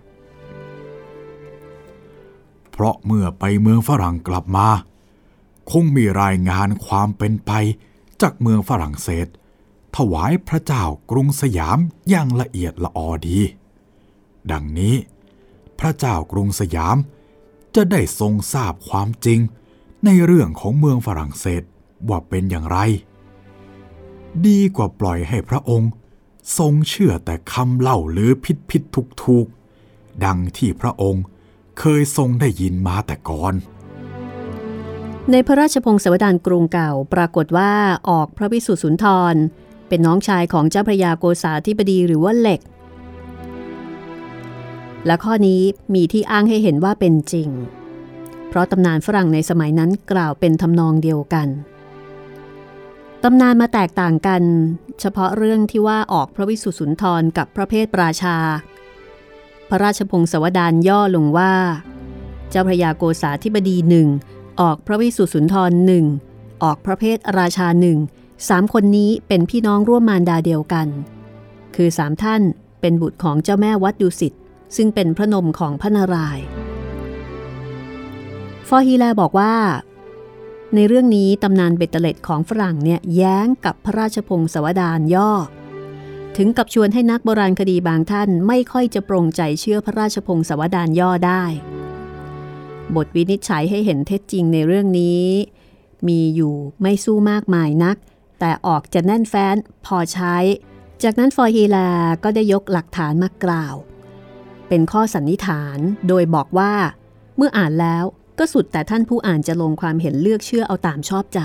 [2.72, 4.68] เพราะเมื่อไปเมืองฝรั่งกลับมา
[5.72, 7.52] คงมีรายงานความเป็นไป
[8.22, 9.28] จากเมืองฝรั่งเศส
[9.96, 11.78] ถวายพระเจ้ากรุงสยาม
[12.10, 13.40] อย่างละเอียดละออดี
[14.52, 14.96] ดังนี้
[15.80, 16.98] พระเจ้ากรุงสยาม
[17.76, 19.40] จะได้ทรงทราบความจริง
[20.06, 21.64] ในเรื่องของเมืองฝรั่งเศส
[22.10, 22.78] ว่าเป็นอย่างไร
[24.48, 25.92] ดีกว่าปล่อยให้พระองค์
[26.58, 29.48] ทรงเชื่อแต่คำเล่าหรือผิดผิดถูกถูก
[30.26, 31.24] ดังที่พระองค์
[31.80, 33.54] เคยทรงได้ยินมาแต่ก่อน
[35.32, 37.72] ในพระราชพงศาวดารกรุงเก่าปรากฏว่า
[38.10, 39.36] ออกพระวิสุทธิสุนทร
[39.88, 42.62] เป็นน้องชายของเจ้าพระยาโกษาธิบดีหรือว่าเหล็ก
[45.06, 45.62] และข้อนี้
[45.94, 47.50] มีที่อ้างให้เห็นว่าเป็นจริง
[48.50, 51.48] เพราะตำนานฝรั่งในสมัยนั้นกล่าวเป็นทำนองเดียวกัน
[53.24, 54.42] ตำนานมาแตกต่างกัน
[55.00, 58.38] เฉพาะเรื่องที่ว่าออกพระวิสุทธิสุนทรกับพระเพศปราชา
[59.70, 61.54] พระราชพงศาวดารย่อลงว่า
[62.50, 64.08] เจ้าพระยาโกษาธิบดีหนึ่ง
[64.62, 66.06] ออกพระวิสุสุนทรหนึ่ง
[66.64, 67.98] ออกพระเพศราชาหนึ่ง
[68.50, 70.88] สามคนนี้เป็นพี่น้องร่วมมารดาเดียวกัน
[71.76, 72.42] คือสามท่าน
[72.82, 74.34] เป็นบุตรของเจ้าแม่วัดดุสิต
[74.76, 76.46] ซึ่งเป็นพระนมของพระนารายณ์
[78.68, 79.56] ฟอฮีแลบอกว่า
[80.76, 85.32] ในเรื่องนี้ตำนานเบตเตเล็ดของฝรั่งเนี่ยแย้งกับพระราชพงศาวดารย่อ
[86.38, 91.44] ถึงกับชวนให้นักโบราณคดีบางท่านไม่ค่อยจะปรงใจเชื่อพระราชพงศาวดารย่อได้
[92.96, 95.26] บทวินิจฉัยให้เห็นเท็จจริงในเรื่องนี้
[96.08, 97.98] มีอยู่ไม่สู้มากมายนัก
[98.40, 99.56] แต่ออกจะแน่นแฟ้น
[99.86, 100.36] พอใช้
[101.04, 101.90] จากนั้นฟอร์ฮีลา
[102.24, 103.76] ก็ได้ยกหลักฐานมากล่าว
[104.76, 106.74] เป็นข้อสันนิษฐาน โดยบอกว่า
[107.38, 108.04] เมื่ออ่านแล้ว
[108.40, 111.40] ก็สุดแต่ท่านผู้อ่านจะลงความเห็นเลือกเชื่อเอาตามชอบใจ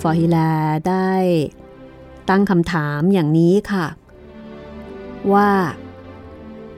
[0.00, 0.52] ฟอร์ฮิลา
[0.88, 1.12] ได้
[2.30, 3.86] ตั้งคำถามอย่างนี้ค่ะ
[5.32, 5.50] ว่า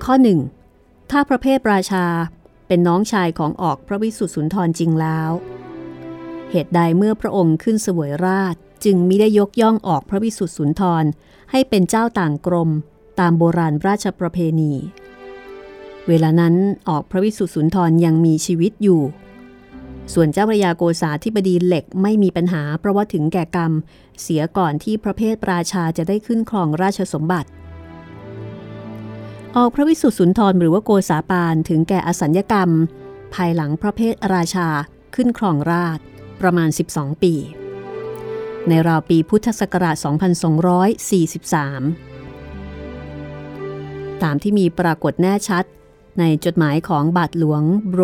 [0.04, 0.38] ข้อหนึ่ง
[1.11, 2.06] ถ้าพระเพศราชา
[2.66, 5.30] เป็นน้องชายของออกพระวิสุทธิสุนทรจริงแล้ว
[6.50, 11.04] เหตุใดเมื่อพระองค์ขึ้นเสวยราชจึงมิได้ยกย่องออกพระวิสุทธิสุนทร
[11.50, 12.70] ให้เป็นเจ้าต่างกรม
[13.20, 14.72] ตามโบราณราชประเพณี
[16.09, 16.54] เวลานั้น
[16.88, 19.02] ออกพระวิสุทธิสุนทรยังมีชีวิตอยู่
[20.14, 23.72] ส่วนเจ้าพระยาโกษาธิบดีเหล็กไม่มีปัญหาเพราะว่าถึงแก่กรรม
[24.22, 27.48] เสียก่อนที่พระเพศราชาจะได้ขึ้นครองราชสมบัติ
[29.56, 32.70] ออกพระวิสุทธิสุนทรหรือว่าโกษาปานถึงแก่อสัญญกรรม
[33.35, 34.68] ภายหลังพระเพศราชา
[35.14, 35.98] ขึ้นครองราช
[36.40, 37.35] ประมาณ 12 ปี
[38.68, 40.07] ในราวปีพุทธศักราช 2243
[44.22, 45.64] ตามที่มีปรากฏแน่ชัด
[46.18, 48.02] ในจดหมายของบาทหลวงโบร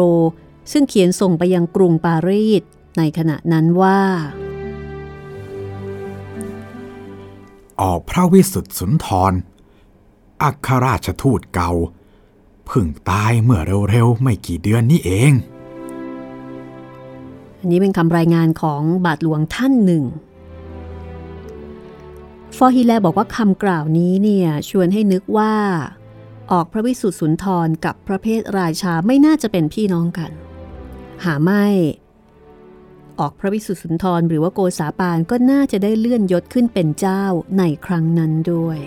[0.72, 2.62] ซึ่งเขียนส่งไปยังกรุงปารีส
[2.98, 4.00] ในขณะนั้นว่า
[7.80, 9.32] ออกพระวิสุทธิสุนทร
[10.42, 11.72] อัครราชทูตเก่า
[12.66, 15.32] เพิ่งตายเมื่อเร็วๆ ไม่กี่เดือนนี้เอง
[17.58, 20.04] อันนี้เป็นคำรายงานของบาทหลวงท่านหนึ่ง
[22.56, 25.54] ฟอร์ฮิแลบอกว่าคำกล่าวนี้เนี่ยชวนให้นึกว่า
[26.52, 30.30] ออกพระวิสุทธิสุนทรกับพระเพทราชาไม่น่าจะเป็นพี่น้องกัน
[31.24, 31.66] หาไม่
[33.20, 37.24] ออกพระวิสุทธิสุนทรหรือว่าโกษาปานก็น่าจะได้เลื่อนยศขึ้นเป็นเจ้า
[37.58, 38.78] ในครั้งนั้นด้วย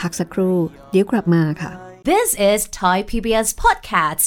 [0.00, 0.56] พักสักครู่
[0.90, 1.72] เดี๋ยวกลับมาค่ะ
[2.10, 4.26] This is Thai PBS Podcasts.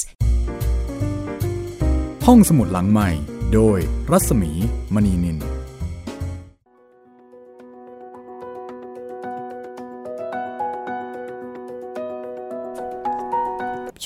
[2.26, 3.78] ห้องสมุดหลังใหม่ โดย
[4.12, 4.50] รัศมี
[4.94, 5.40] มณีนินช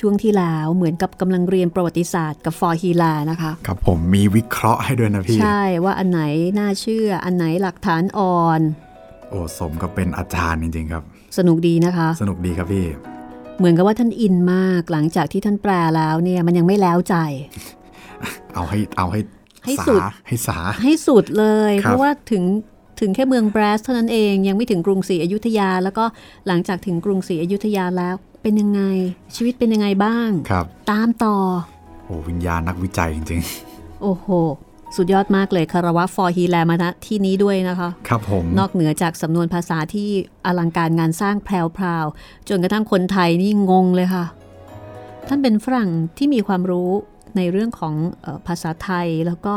[0.04, 6.20] ่วงที่แล้วเหมือนกับกำลังเรียนประวัติศาสตร์กับฟอร์ฮีลานะคะ ครับผมมีวิเคราะห์ให้ด้วยนะพี่ ใช่ว่าอันไหน
[6.58, 8.60] น่าเชื่อ อันไหนหลักฐานอ่อน
[9.30, 11.02] โอ้สมก็เป็นอาจารย์จริง ๆ ครับ
[11.38, 12.86] สนุกดีนะคะ สนุกดีครับพี่
[13.58, 17.16] เหมือนกับว่าท่านอินมากหลังจากที่ท่านแปลแล้วเนี่ยมันยังไม่แล้วใจ
[18.54, 19.20] เอาให้เอาให้
[19.68, 22.44] ให้สาสุดให้สาให้สุดเลยครับเพราะว่าถึง
[23.00, 26.04] ถึงแค่เมืองแบรสเท่านั้นเองยังไม่ถึงกรุงศรีอยุธยา แล้วก็
[26.46, 28.82] หลังจากถึงกรุงศรีอยุธยาแล้ว เป็นยังไง
[29.34, 31.36] ชีวิตเป็นยังไงบ้างครับ ตามต่อ
[32.04, 33.40] โอ้วิญญาณนักวิจัยจริง
[34.02, 34.28] โอ้โห
[34.96, 40.08] สุดยอดมากเลยคารวะฟอร์ฮีแลมาณที่นี้ด้วยนะคะๆครับผม นอกเหนือจากสำนวนภาษาที่
[40.46, 41.48] อลังการงานสร้างแพ
[41.82, 44.24] รวๆจนกระทั่งคนไทยนี่งงเลยค่ะ
[45.28, 46.90] ท่านเป็นฝรั่งที่มีความรู้
[47.36, 49.54] ในเรื่องของเออภาษาไทย แล้วก็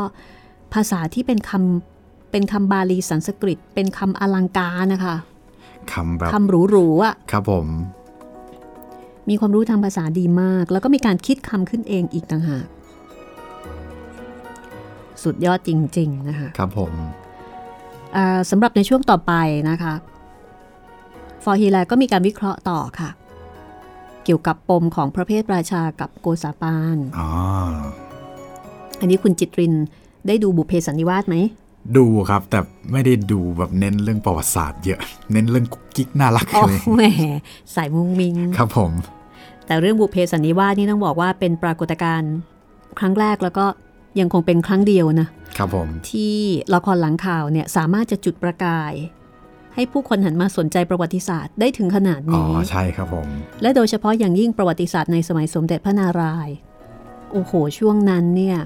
[0.74, 5.16] ภาษาที่เป็นคำเป็นคำบาลีสันสกฤต เป็นคำอลังการนะคะ
[5.92, 7.66] คำแบบคำหรูๆอะครับผม
[9.28, 12.66] มีความรู้ทางภาษาดีมาก แล้วก็มีการคิดคำขึ้นเองอีกต่างหาก
[15.22, 16.92] สุดยอดจริง ๆ นะคะครับผม
[18.16, 19.32] อ่าสำหรับในช่วงต่อไป
[19.70, 19.94] นะคะ
[21.44, 23.08] ฟอร์ฮีแลก็มีการวิเคราะห์ต่อค่ะ
[24.24, 27.28] เกี่ยวกับปมของพระเพทราชากับโกษาปานอ๋อ
[29.00, 29.74] อันนี้คุณจิตริน
[30.26, 31.36] ได้ดูบุพเพสันนิวาสไหม
[31.96, 32.58] ดูครับ แต่
[32.92, 35.00] ไม่ได้ดูแบบเน้นเรื่องประวัติศาสตร์เยอะ
[35.32, 37.02] เน้นเรื่องกุ๊กกิ๊กน่ารักอ๋อเลยแหม
[37.74, 38.92] สายมุงมิง ครับผม
[39.66, 42.32] แต่เรื่องบุพเพสันนิวาสนี่ต้องบอกว่าเป็นปรากฏการณ์
[42.98, 43.66] ครั้งแรกแล้วก็
[44.20, 46.36] ยังคงเป็นครั้งเดียวนะครับผมที่
[46.74, 48.92] ละครหลังข่าวเนี่ยสามารถจะจุดประกาย
[49.74, 53.28] ให้ผู้คนหันมาสนใจประวัติศาสตร์ได้ถึงขนาดอ๋อนี้ใช่ครับผม
[53.62, 56.54] และโดยเฉพาะอย่างยิ่งประวัติศาสตร์ในสมัยสมเด็จพระนารายณ์
[57.32, 58.58] โอ้โห ช่วงนั้นเนี่ย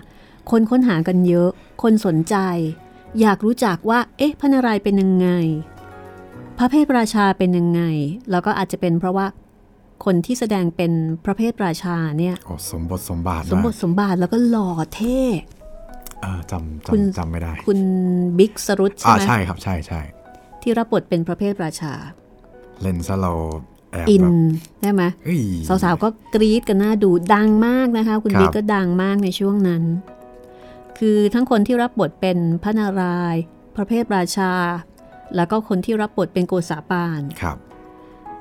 [0.51, 1.51] คนค้นหากันเยอะ
[1.83, 2.37] คนสนใจ
[3.21, 5.29] อยากรู้จักว่า เอ๊ะ พระนารายณ์เป็นยังไง
[6.59, 7.83] พระเพทราชาเป็นยังไง
[8.31, 9.27] แล้วก็อาจจะเป็นเพราะว่า
[10.05, 10.93] คนที่แสดงเป็น
[11.25, 15.21] พระเพทราชาเนี่ยโอ้สมบทสมบาทสมบทากสมบัติแล้วก็หล่อเท่
[16.23, 17.79] เออจำคุณจำจำไม่ได้ คุณ
[18.39, 20.01] บิ๊กสรุตใช่อ่าไหมใช่ครับใช่ใช่
[20.67, 21.95] ที่รับบทเป็นพระเพทราชา
[22.83, 23.33] เล่นซะเรา
[23.93, 24.33] แอบอินแบบ
[24.83, 29.83] ใช่ไหมเอ้ยสาวๆก็กรี๊ดกันหน้าดูดังมากนะคะ คุณครับบิ๊กก็ดังมากในช่วงนั้น
[30.99, 33.43] คือทั้งคนที่รับบทเป็นพระนารายณ์
[33.77, 34.53] พระเพทราชา
[35.37, 37.57] แล้วก็คนที่รับบทเป็นโกษาปานครับ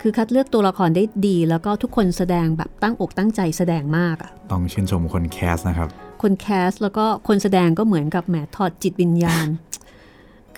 [0.02, 5.90] คือคัดเลือกตัวละครได้ดี แล้วก็ทุกคนแสดงแบบตั้งอกตั้งใจแสดงมากอะต้องชื่นชมคนแคสนะครับ
[6.22, 9.48] คนแคสแล้วก็คนแสดงก็เหมือนกับแหมถอดจิตวิญญาณ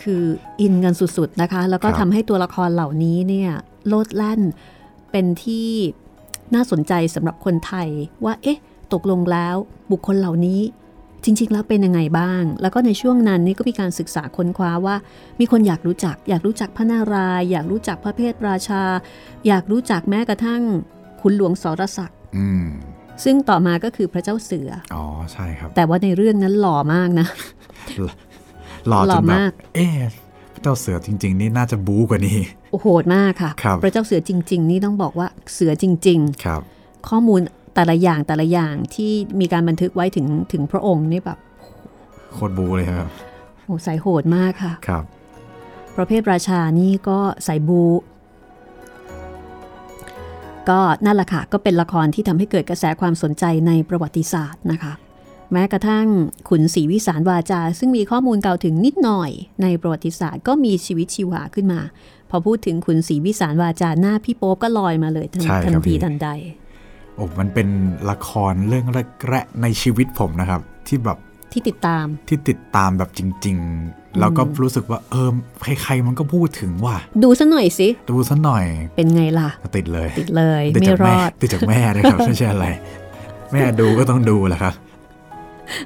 [0.04, 0.24] คือ
[0.62, 3.52] อินกันสุดๆนะคะ แล้วก็ครับทำให้ตัวละครเหล่านี้เนี่ย
[3.88, 4.42] โลดแล่น
[5.12, 5.70] เป็นที่
[6.54, 7.88] น่าสนใจสำหรับคนไทย
[8.26, 8.60] ว่าเอ๊ะ
[8.94, 9.56] ตกลงแล้ว
[9.92, 10.62] บุคคลเหล่านี้
[11.24, 14.96] จริง ๆ แล้วเป็นยังไงบ้าง แล้วก็ในช่วงนั้นนี่ก็มีการศึกษาค้นคว้าว่า
[15.40, 18.84] มีคนอยากรู้จัก อยากรู้จักพระนารายณ์อยากรู้จักพระเพทราชา
[19.48, 20.62] อยากรู้จักแม้กระทั่ง
[21.22, 22.66] ขุนหลวงสรศักดิ์อืม
[23.24, 27.28] ซึ่งต่อมาก็คือพระเจ้าเสือ อ๋อ ใช่ครับ แต่ว่าในเรื่องนั้นหล่อมากนะ
[28.88, 29.92] หล่อหล่จอนแบมาบกเอ๊ะ
[30.62, 32.40] เจ้าเสือจริง ๆ นี่น่าจะบู๊กว่านี้
[32.72, 37.42] โอ้โหดมากค่ะครับพระเจ้าเสือจริง ๆ นี่ต้องบอกว่าเสือจริงครับๆข้อมูล
[37.76, 41.40] แต่ละอย่างแต่ละอย่างที่มีการบันทึกไว้ถึงถึงพระองค์นี่แบบ
[42.34, 43.08] โคตรบู๊เลยครับ
[43.64, 45.04] โอ้สายโหดมากค่ะครับ
[45.98, 47.82] ประเภทราชานี่ก็สายบู
[50.70, 54.94] ก็นั่นแหละค่ะก็เป็นละครที่ทำให้เกิดกระแสความสนใจในประวัติศาสตร์นะคะ
[55.54, 56.08] แม้กระทั่ง
[56.50, 59.32] ขุนศรีวิสารวาจา ซึ่งมีข้อมูลเก่าถึงนิดหน่อย
[59.62, 61.82] ในประวัติศาสตร์ก็มีชีวิตชีวาขึ้นมา
[62.30, 66.30] พอพูดถึงขุนศรีวิสารวาจาหน้าพี่โป๊ปก็ลอยมาเลยทันใช่ครับทันทีพี่ทันใด
[67.16, 67.68] โอ้มันเป็น
[68.10, 68.86] ละครเรื่อง
[69.30, 71.18] แรกๆในชีวิตผมนะครับ ที่แบบ
[71.52, 73.58] ที่ติดตามที่ติดตามแบบจริง
[73.88, 75.30] ๆ แล้วก็รู้สึกว่าเออ
[75.82, 82.66] ใครๆมันก็พูดถึงว่า ดูซะหน่อยสิ ดูซะหน่อย เป็นไงล่ะก็ติดเลย ติดเลยติดไม่จากรแม่อด ติดจากแม่เลยครับ ไม่ใช่อะไร
[83.52, 84.74] แม่ดูก็ต้องดูแหละครับ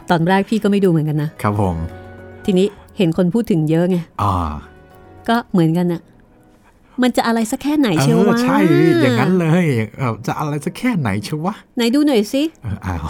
[0.09, 1.75] ตอนแรกพี่ก็ไม่ดูเหมือนกันนะ ครับผม
[2.45, 2.67] ทีนี้
[2.97, 4.33] เห็นคนพูดถึงเยอะไงอ่า
[5.29, 6.01] ก็เหมือนกันอะ
[7.01, 8.57] มันจะอะไรสักแค่ไหนเชียวเออวะใช่
[9.01, 9.65] อย่างนั้นเลย
[9.97, 13.05] เออจะอะไรสักแค่ไหนเชียววะไหนดูหน่อยสิเอออ้าว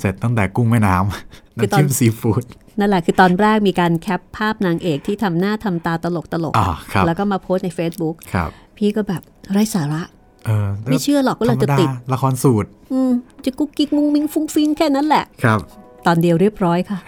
[0.00, 2.44] เสร็จตั้งแต่กุ้งแม่น้ำคือตอนน้ำจิ้มซีฟู้ด
[2.78, 9.22] นั่นแหละคือตอนแรกมีการแคปภาพนางเอกที่ทำหน้าทำตาตลกตลกๆอ่าครับแล้วก็มาโพสต์ใน Facebook ครับ พี่ก็แบบ
[9.52, 10.02] ไร้สาระ
[10.46, 13.10] เออไม่เชื่อหรอกว่าเราจะธมดติดละครสูตร อืม
[13.44, 15.60] จะกุ๊กกิ๊กมุ้งมิ้งฟุ้งฟิ้งแค่นั้นแหละ ครับ
[16.06, 16.98] ตอนเดียวเรียบร้อยค่ะ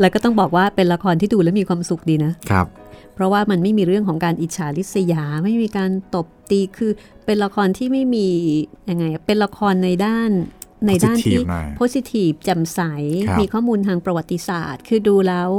[0.00, 2.66] แล้วก็ต้องบอกว่าเป็นละครที่ดูแล้วมีความสุขดีนะครับ
[3.14, 6.92] เพราะว่ามันไม่มีเรื่องของการอิจฉาริษยา ไม่มีการตบตีคือ
[7.24, 8.28] เป็นละครที่ไม่มี
[8.90, 10.30] ยังไงอะเป็นละครในด้าน
[10.86, 12.80] ในด้านที่ Positive หน่อย positive แจ่มใส
[13.28, 15.50] ครับมีข้อมูลทางประวัติศาสตร์ คือดูแล้ว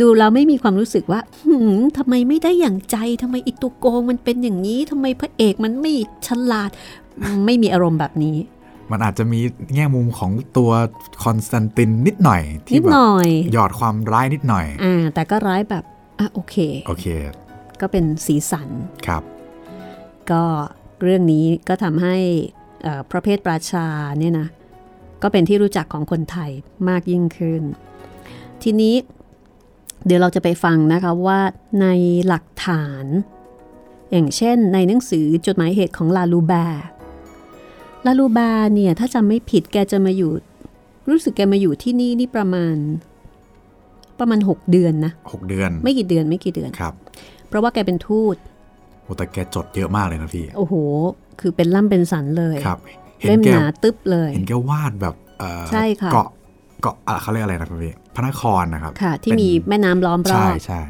[0.00, 5.92] ดูแล้วไม่มีความรู้สึกว่าหืมทำไมไม่ได้อย่างใจทำไมอิตัวโกงมันเป็นอย่างนี้ทำไมพระเอกมันไม่
[6.26, 6.70] ฉลาด
[7.46, 8.36] ไม่มีอารมณ์แบบนี้
[8.90, 9.40] มันอาจจะมี
[9.74, 10.70] แง่มุมของตัว
[11.24, 15.84] คอนสแตนตินนิดหน่อยนิที่ดแบบหน่อยหยอดความร้ายนิดหน่อยอ่าแต่ก็ร้ายแบบ
[16.18, 17.06] อะโอเคโอเค
[17.80, 18.68] ก็เป็นสีสัน
[19.06, 19.22] ครับ
[20.30, 20.42] ก็
[21.02, 22.16] เรื่องนี้ก็ทำให้
[22.82, 23.86] เอ่อพระเพทราชา
[24.18, 24.48] เนี่ยนะ
[25.22, 26.50] ก็เป็นที่รู้จักของคนไทย
[26.88, 27.62] มากยิ่งขึ้น
[28.62, 28.94] ทีนี้
[30.06, 31.40] เดี๋ยวเราจะไปฟังนะคะว่า
[31.82, 31.86] ใน
[32.26, 33.04] หลักฐาน
[34.10, 36.86] อย่างเช่นในหนังสือจดหมายเหตุของลาลูแบร์
[38.06, 40.30] ลาลูแบร์เนี่ยถ้าจำไม่ผิดแกจะมาอยู่
[41.08, 42.76] รู้สึกแกมาอยู่ที่นี่นี่ประมาณ
[44.20, 46.94] ประมาณ 6 เดือนนะหกเดือน ไม่กี่เดือนไม่กี่เดือนครับ
[47.48, 48.36] เพราะว่าแกเป็นทูต
[49.02, 50.74] โอ้แต่แกจดเยอะมากเลยนะพี่ โอ้โห
[51.40, 52.78] คือเป็นล่ำเป็นสันเลยครับ
[53.20, 56.28] เห็นเล่มแกหนาตึ๊บเลย เห็นแกวาดแบบเอ่อใช่ค่ะเกาะ
[56.82, 60.82] เกาะอะเขาเรียกอะไรนะพี่พระนครนะครับค่ะ ที่เป็นมีแม่น้ำล้อมรอใช่บใช่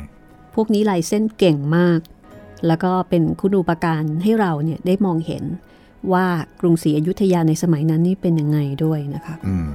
[0.55, 2.01] พวกนี้ลายเส้นเก่งมาก
[2.67, 5.45] แล้วก็เป็นคุณูปการให้เราเนี่ยได้มองเห็น
[6.13, 6.27] ว่า
[6.61, 9.69] กรุงศรีอยุธยาในสมัยนั้นนี่เป็นยังไงด้วยนะคะอืม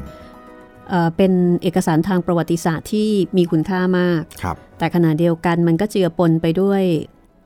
[0.89, 6.83] เอ่อเป็นเอกสารทางประวัติศาสตร์ที่มีคุณค่ามากครับแต่ขณะเดียวกันมันก็เจือปนไปด้วย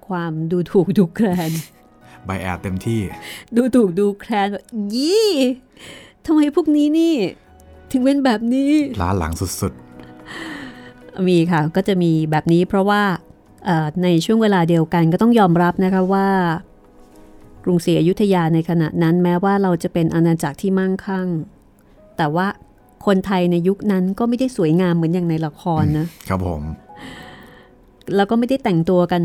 [0.07, 1.51] ความดูถูกดูแคลน
[2.25, 3.01] ใบแอดเต็มที่
[3.55, 4.65] ดูถูกดูแคลนแบบ
[4.95, 5.29] ยี่
[6.25, 7.15] ทำไมพวกนี้นี่
[7.91, 9.73] ถึงเป็นแบบนี้ล้าหลังสุด
[11.27, 13.03] มีค่ะก็จะมีแบบนี้เพราะว่า
[13.65, 16.27] เอ่อในช่วงเวลาเดียวกันก็ต้องยอมรับนะคะว่า
[17.63, 21.27] กรุงศรีอยุธยาในขณะนั้นแม้ว่าเราจะเป็นอาณาจักรที่มั่งคั่ง
[22.17, 22.47] แต่ว่า
[23.05, 26.61] คนไทยในยุคนั้นก็ไม่ได้สวยงามเหมือนอย่างในละครนะๆครับผม
[28.15, 29.23] แล้วก็ไม่ได้แต่งตัวกัน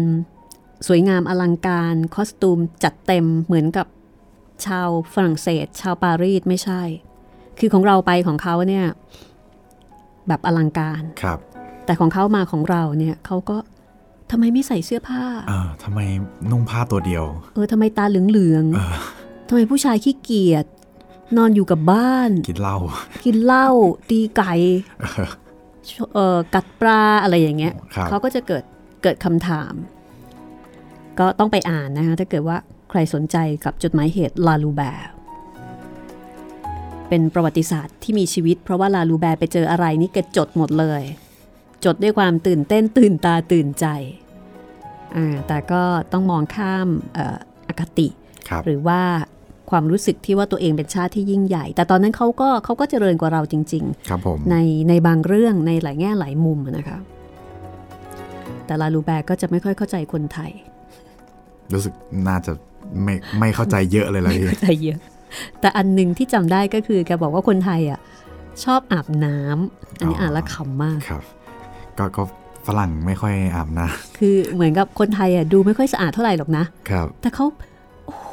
[0.88, 3.86] สวยงามอลังการ คอสตูมจัดเต็มเหมือนกับ
[4.66, 6.82] ชาวฝรั่งเศส ชาวปารีสไม่ใช่
[7.58, 8.86] คือของเราไปของเขาเนี่ย
[10.28, 11.38] แบบอลังการ ครับ
[11.84, 13.56] แต่ของเขามาของเราเนี่ยเขาก็
[14.30, 16.00] ทำไมไม่ใส่เสื้อผ้า เออทำไม
[16.50, 18.20] นุ่งผ้าตัวเดียว เออทำไมตาเหลื
[18.54, 20.66] องเออๆทำไมผู้ชายขี้เกียจ
[21.36, 22.78] นอนอยู่กับบ้าน กินเหล้า
[23.24, 23.68] กินเหล้า
[24.10, 24.52] ตีไก่
[25.00, 25.28] เออ
[26.14, 28.64] เออกัดปลาอะไรอย่างเงี้ยครับเขาก็จะเกิด
[29.02, 29.72] เกิดคำถาม
[31.18, 32.56] ก็ต้องไปอ่านนะคะถ้าเกิดว่า
[32.90, 35.08] ใครสนใจกับจดหมายเหตุลาลูแบร์
[37.08, 41.02] เป็นประวัติศาสตร์ที่มีชีวิต เพราะว่าลาลูแบร์ไปเจออะไรนี่แกจดหมดเลย
[41.84, 43.86] จดด้วยความตื่นเต้นตื่นตาตื่นใจ
[45.16, 47.36] อ่าแต่ก็ต้องมองข้ามเอ่อ
[47.68, 48.08] อคติ
[48.48, 49.00] ครับหรือว่า
[49.70, 54.56] ความรู้สึกที่ว่าตัวเองเป็นชาติที่ยิ่งใหญ่ แต่ตอนนั้นเขาก็เขาก็เจริญกว่าเราจริงครับผมๆใน
[54.88, 56.98] ในบางเรื่องในหลายแง่หลายมุมอะนะคะ
[58.66, 60.52] แต่ลาลูแบร์ก็จะไม่ค่อยเข้าใจคนไทย
[61.72, 61.94] รู้สึก
[62.28, 62.52] น่าจะ
[63.02, 64.98] ไม่ไม่เข้าใจเยอะเลยละพี่เข้าใจเยอะ
[65.60, 68.00] แต่อันหนึ่งที่จำได้ก็คือแกบอกว่าคนไทยอะ
[68.64, 71.22] ชอบอาบน้ำอันนี้อ๋ออ่อ่านแล้วขำมากครับ
[71.98, 72.22] ก็ก็
[72.66, 73.86] ฝรั่งไม่ค่อยอาบน้
[74.18, 77.46] คือเหมือนกับคนไทยอะดูไม่ค่อยสะอาดเท่าไหร่หรอกนะำครับ แต่เขา
[78.06, 78.32] โอ้โห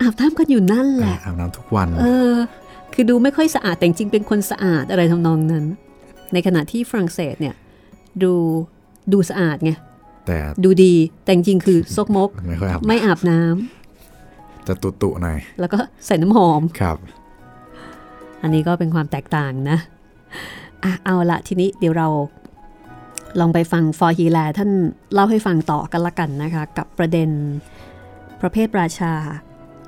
[0.00, 2.34] อาบน้ำกันอยู่นั่นแหละอาบน้ำทุกวัน เออ
[2.94, 5.66] คือดูไม่ค่อยสะอาดแต่จริงๆเป็นคนสะอาดอะไรทำนองนั้น
[6.32, 7.54] ในขณะที่ฝรั่งเศสเนี่ย
[8.22, 8.32] ดู
[9.12, 9.72] ดูสะอาดไง
[10.26, 16.96] แต่ดูดีแต่จริงๆคือซกมก ไม่ค่อยอาบไม่อาบน้ำจะตุตุหน่อยแล้วก็ใส่น้ำหอมครับ
[18.42, 19.78] อันนี้ก็เป็นความแตกต่างนะ
[20.84, 22.08] อะเอาละทีนี้เดี๋ยวเรา
[23.40, 24.70] ลองไปฟังฟอร์ฮีแลท่าน
[25.14, 27.30] เล่าให้ฟังต่อกันละกันนะคะ กับประเด็น
[28.40, 29.14] ประเภทราชา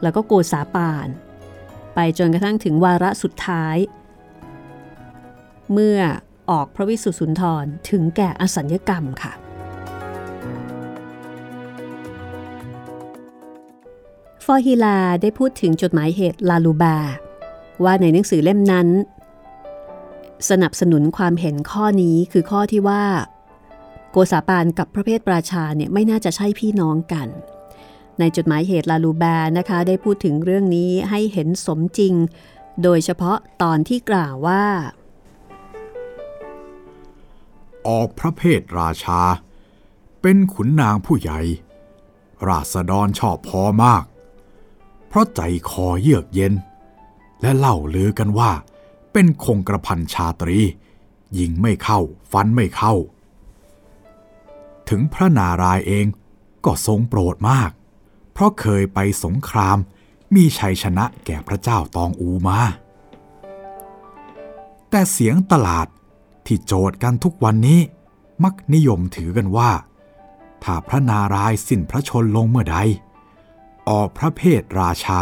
[0.03, 1.09] แล้วก็โกษาปาน
[1.95, 3.77] ไปจนกระทั่งถึงวาระสุดท้าย
[5.73, 5.99] เมื่อ
[6.51, 9.33] ออกพระวิสุทธิสุนทรถึงแก่อสัญญกรรมค่ะ
[14.45, 16.99] ฟอร์ฮิลาได้พูดถึงจดหมายเหตุลาลูบา
[17.85, 18.89] ว่าในหนังสือเล่มนั้น
[20.51, 23.05] สนับสนุนความเห็นข้อนี้คือข้อที่ว่า
[24.19, 27.29] โกษาปานกับพระเพทราชาเนี่ยไม่น่าจะใช่พี่น้องกัน
[28.19, 32.15] ในจดหมายเหตุลาลูแบร์นะคะได้พูดถึงเรื่องนี้ให้เห็นสมจริง
[32.83, 34.65] โดยเฉพาะตอนที่กล่าวว่า
[37.89, 39.21] ออกพระเพทราชา
[40.23, 41.41] เป็นขุนนางผู้ใหญ่
[42.49, 44.05] ราษฎรชอบพอมาก
[45.09, 45.41] เพราะใจ
[45.71, 46.53] คอเยือกเย็น
[47.43, 48.53] และเล่าลือกันว่า
[49.13, 50.61] เป็นคงกระพันชาตรี
[51.39, 52.01] ยิงไม่เข้า
[52.33, 52.95] ฟันไม่เข้า
[54.89, 56.07] ถึงพระนารายเอง
[56.65, 57.71] ก็ทรงโปรดมาก
[58.33, 59.79] เพราะเคยไปสงคราม
[60.35, 62.61] มีชัยชนะแก่พระเจ้าตองอูมา
[64.91, 65.87] แต่เสียงตลาด
[66.47, 67.81] ที่โจทย์กันทุกวันนี้
[68.45, 69.71] มักนิยมถือกันว่า
[70.63, 72.79] ถ้าพระนารายสิ้นพระชนลงเมื่อใด
[73.89, 75.21] ออกพระเพทราชา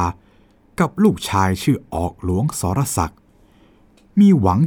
[0.81, 3.21] กับลูกชายชื่อออกหลวงสรศักดิ์
[4.19, 4.59] มีหวัง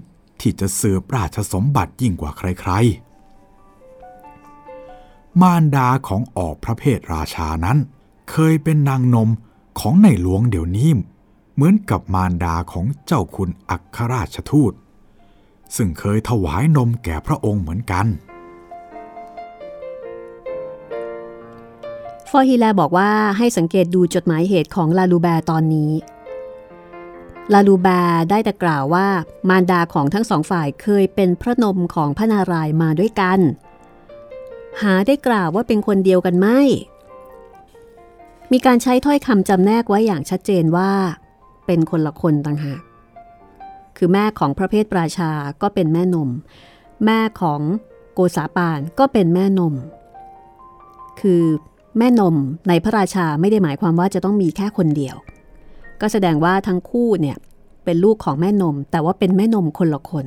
[0.42, 3.07] ที่จะสืบราชสมบัติยิ่งกว่าใครๆ
[5.42, 7.78] มารดาของออกพระเพทราชานั้น
[8.32, 9.30] เคยเป็นนางนม
[9.80, 10.90] ของในหลวงเดี๋ยวนี้
[11.54, 14.74] เหมือนกับมารดาของเจ้าคุณอัครราชทูต
[15.76, 18.06] ซึ่งเคยถวายนมแก่พระองค์เหมือนกัน
[22.30, 25.92] ฟอฮิแลบอกว่าให้สังเกตดูจดหมายเหตุของลาลูแบร์ตอนนี้
[27.54, 29.08] ลาลูแบร์ได้แต่กล่าวว่า
[29.50, 33.40] มารดาของทั้งสองฝ่ายเคยเป็นพระนมของพระนารายณ์มาด้วยกัน
[34.82, 36.48] หาได้กล่าวว่าเป็นคนเดียวกันไหม
[38.52, 40.92] มีการใช้ถ้อยคำจำแนกไว้อย่างชัดเจนว่า
[41.66, 42.82] เป็นคนละคนต่างหาก
[43.98, 46.30] คือแม่ของพระเพทราชาก็เป็นแม่นม
[47.06, 47.62] แม่ของ
[48.14, 49.74] โกษาปานก็เป็นแม่นม
[51.22, 51.44] คือ
[51.98, 52.36] แม่นม
[52.68, 55.16] ในพระราชาไม่ได้หมายความว่าจะต้องมีแค่คนเดียว
[56.02, 57.38] ก็แสดงว่าทั้งคู่เนี่ย
[57.86, 60.26] เป็นลูกของแม่นม แต่ว่าเป็นแม่นมคนละคน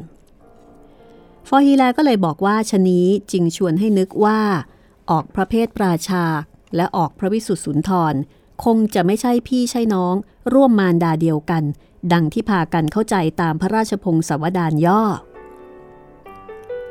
[1.49, 4.41] ฟอฮีแลก็เลยบอกว่าชะนี้จึงชวนให้นึกว่า
[5.11, 6.24] ออกพระเพทราชา
[6.76, 8.14] และออกพระวิสุทธิสุนทร
[8.64, 10.14] คงจะไม่ใช่พี่ใช่น้อง
[10.53, 11.62] ร่วมมารดาเดียวกัน
[12.12, 15.03] ดังที่พากันเข้าใจตามพระราชพงศาวดารย่อ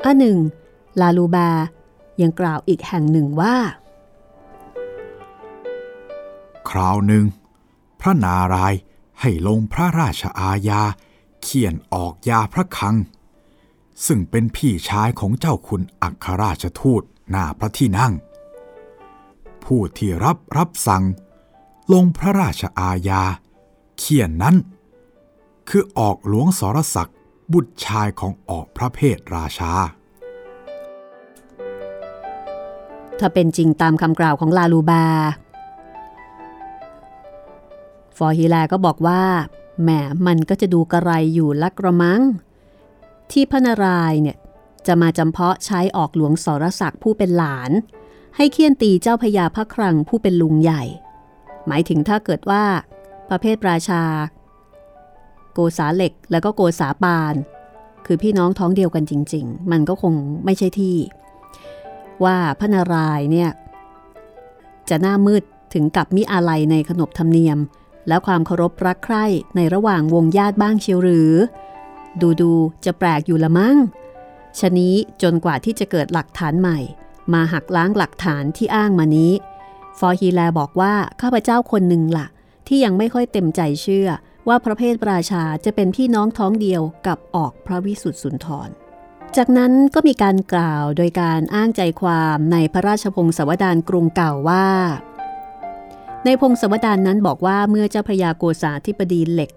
[0.03, 0.37] อันหนึ่ง
[1.01, 1.49] ลาลูบา
[2.21, 3.55] ยังกล่าวอีกแห่งหนึ่งว่า
[6.69, 7.23] คราวหนึ่ง
[8.01, 8.73] พระนาราย
[9.19, 10.81] ให้ลงพระราชอาญา
[11.41, 12.95] เขียนออกยาพระคัง
[14.05, 18.13] ซึ่งเป็นพี่ชายของเจ้าคุณอัครราชทูตหน้าพระที่นั่ง
[19.63, 21.03] ผู้ที่รับรับสั่ง
[21.93, 23.23] ลงพระราชอาญา
[23.97, 24.55] เขียนนั้น
[25.69, 27.17] คือออกหลวงสรศักดิ์
[27.53, 29.73] บุตรชายของออกพระเพทราชา
[33.19, 35.05] ถ้าเป็นจริงตามคำกล่าวของลาลูบา
[38.17, 39.21] ฟอร์ฮิแลก็บอกว่า
[39.81, 39.89] แหม
[40.27, 42.21] มันก็จะดูกระไรอยู่ลักกระมัง
[43.31, 44.37] ที่พระนารายณ์เนี่ย
[44.87, 47.71] จะมาจำเพาะใช้ออกหลวงสรศักดิ์ผู้เป็นหลาน
[48.35, 50.83] ให้เคี่ยนตีเจ้าพญาพระครังผู้เป็นลุงใหญ่
[51.67, 52.63] หมายถึงถ้าเกิดว่า
[53.29, 54.03] ประเภทราชา
[55.53, 57.35] โกษาเหล็กแล้วก็โกษาปาน
[58.05, 60.13] คือพี่น้องท้องเดียวกันจริง ๆ มันก็คง
[60.45, 60.97] ไม่ใช่ที่
[62.23, 63.49] ว่าพระนารายณ์เนี่ย
[64.89, 67.59] จะหน้ามืดถึงกับมิอาลัยในขนบธรรมเนียม
[68.07, 69.25] และความเคารพรักใคร่
[69.55, 71.33] ในระหว่างวงญาติบ้างเชียวหรือ
[72.23, 72.53] ดูดู
[72.85, 73.77] จะแปลกอยู่ละมั้ง
[74.59, 76.79] ชะนี้จนกว่าที่จะเกิดหลักฐานใหม่
[77.33, 79.31] มาหักล้างหลักฐานที่อ้างมานี้
[79.99, 82.27] ฟอร์ฮีแลบอกว่าข้าพเจ้าคนหนึ่งละ่ะ
[82.67, 84.09] ที่ยังไม่ค่อยเต็มใจเชื่อ
[84.47, 88.69] ว่าพระเพทราชาจะเป็นพี่น้องท้องเดียวกับออกพระวิสุทธิสุนทร
[89.37, 94.67] จากนั้นก็มีการกล่าวโดยการอ้างใจความในพระราชพงศาวดารกรุงเก่าว่า
[96.25, 99.49] ในพงศาวดารนั้นบอกว่าเมื่อเจ้าพระยาโกษาธิปดีเหล็ก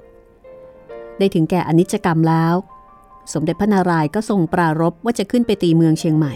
[1.18, 2.54] ได้ถึงแก่อนิจกรรมแล้ว
[3.32, 6.34] สมเด็จพระนารายณ์ก็ทรงปรารภว่าจะขึ้นไปตีเมืองเชียงใหม่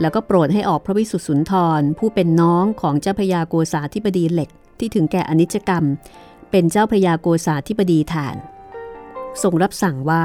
[0.00, 5.84] แล้วก็โปรดให้ออกพระวิสุทธิสุนทร ผู้เป็นน้องของเจ้าพระยาโกษาธิปดีเหล็กที่ถึงแก่อนิจกรรม
[6.50, 8.36] เป็นเจ้าพระยาโกษาธิปดีแทน
[9.42, 10.24] ทรงรับสั่งว่า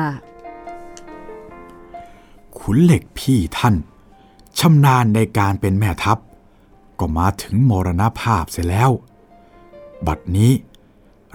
[2.58, 3.76] ขุนเหล็กพี่ท่าน
[4.60, 6.18] ชำนาญในการเป็นแม่ทัพ
[7.00, 8.92] ก็มาถึงมรณภาพเสียแล้ว
[10.08, 10.52] บัดนี้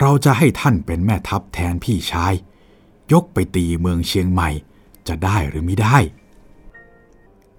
[0.01, 2.35] เราจะให้ท่านเป็นแม่ทัพแทนพี่ชาย
[3.13, 4.51] ยกไปตีเมืองเชียงใหม่
[5.09, 5.99] จะได้หรือไม่ได้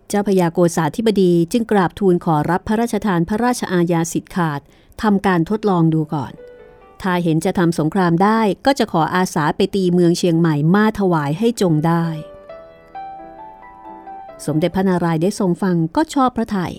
[0.08, 4.60] เจ้าพญาโกษาธิบดีจึงกราบทูลขอรับพระราชทานพระราชอาญาสิทธิ์ขาด
[5.02, 6.34] ทำการทดลองดูก่อน
[7.02, 12.06] ถ้าเห็นจะทำสงครามได้ก็จะขออาสาไปตีเมืองเชียงใหม่มาถวายให้จงได้
[14.46, 16.74] สมเด็จพระนารายณ์ได้ทรงฟังก็ชอบพระทย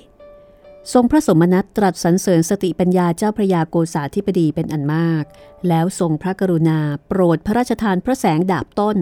[0.93, 5.25] ทรงพระสมนัตตรัสสรรเสริญสติปัญญาเจ้าพระยาโกษาธิบดีเป็นอันมาก
[5.69, 6.79] แล้วทรงพระกรุณา
[7.09, 8.97] โปรดพระราชทานพระแสงดาบต้น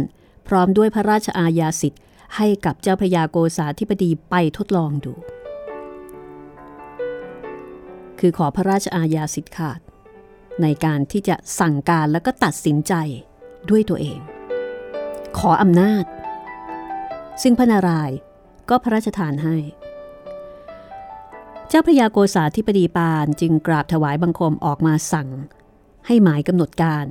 [0.49, 2.03] พร้อมด้วยพระราชอาญาสิทธิ์
[2.37, 5.15] ให้กับเจ้าพระยาโกษาธิบดีไปทดลองดู
[8.19, 9.81] คือขอพระราชอาญาสิทธิ์ขาด
[10.63, 12.95] ในการที่จะสั่งการแล้วก็ตัดสินใจ
[13.71, 14.19] ด้วยตัวเอง
[15.39, 16.05] ขออำนาจ
[17.43, 18.17] ซึ่งพระนารายณ์
[18.69, 19.57] ก็พระราชทานให้
[21.77, 25.29] จ้าพระยาโกษาธิบดีปานจึงกราบถวายบังคมออกมาสั่ง
[26.07, 27.07] ให้หมายกำหนดการ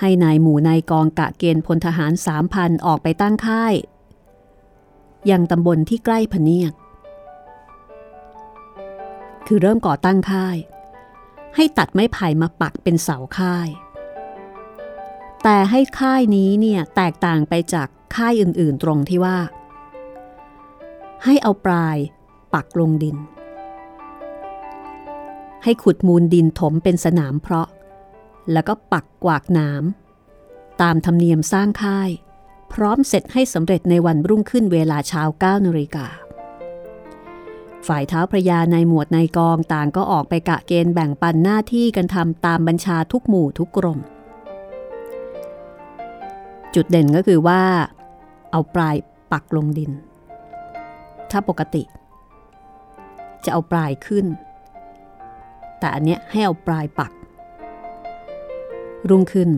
[0.00, 3.74] ให้นายหมู่นายกองกะเกณฑ์พลทหารสามพันออกไปตั้งค่าย
[5.30, 6.74] ยังตำบลที่ใกล้พเนียด
[9.46, 10.56] คือเริ่มก่อตั้งค่าย
[11.56, 13.68] ให้ตัดไม้ไผ่มาปักเป็นเสาค่าย
[15.42, 19.38] แต่ให้ค่ายนี้เนี่ยแตกต่างไปจากค่ายอื่นๆตรงที่ว่า
[21.24, 21.96] ให้เอาปลาย
[22.54, 23.18] ปักลงดิน
[25.68, 27.68] ให้ขุดมูลดินถมเป็นสนามเพาะ
[28.52, 32.10] แล้วก็ปักกวากน้ำตามธรรมเนียมสร้างค่าย
[32.72, 36.06] พร้อมเสร็จให้สำเร็จในวันรุ่งขึ้นเวลาเช้า9นาฬิกา
[37.86, 43.98] ฝ่ายเท้าพระยาในหมวดในกองต่างก็ออกไปกะเกณฑ์แบ่งปันหน้าที่กันทำตามบัญชาทุกหมู่ทุกกรม
[46.74, 47.62] จุดเด่นก็คือว่า
[48.50, 48.96] เอาปลาย
[49.32, 49.90] ปักลงดิน
[51.30, 51.82] ถ้าปกติ
[53.44, 54.26] จะเอาปลายขึ้น
[55.86, 57.12] แต่อันเนี้ยให้เอาปลายปัก
[59.08, 59.50] รุ่งขึ้น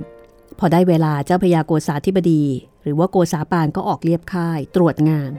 [0.59, 2.43] พอได้เวลาเจ้าพระยาโกษาธิบดี
[2.83, 5.33] หรือว่าโกษาปานก็ออกเรียบค่ายตรวจงาน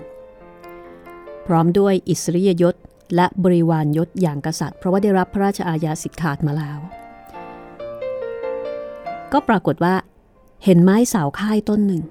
[1.47, 2.75] พร้อมด้วยอิสริยยศ
[3.15, 6.79] และบริวารยศอย่างกษัตริย์ เพราะว่าได้รับพระราชอาญาสิทธิ์ขาดมาแล้ว
[9.33, 9.95] ก็ปรากฏว่า
[10.63, 12.03] เห็นไม้เสาค่ายต้นหนึ่ง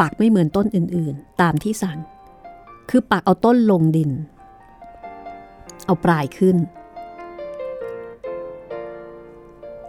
[0.00, 1.98] ปักไม่เหมือนต้นอื่นๆ ตามที่สั่ง
[2.90, 4.10] คือปักเอาต้นลงดิน
[5.86, 6.58] เอาปลายขึ้น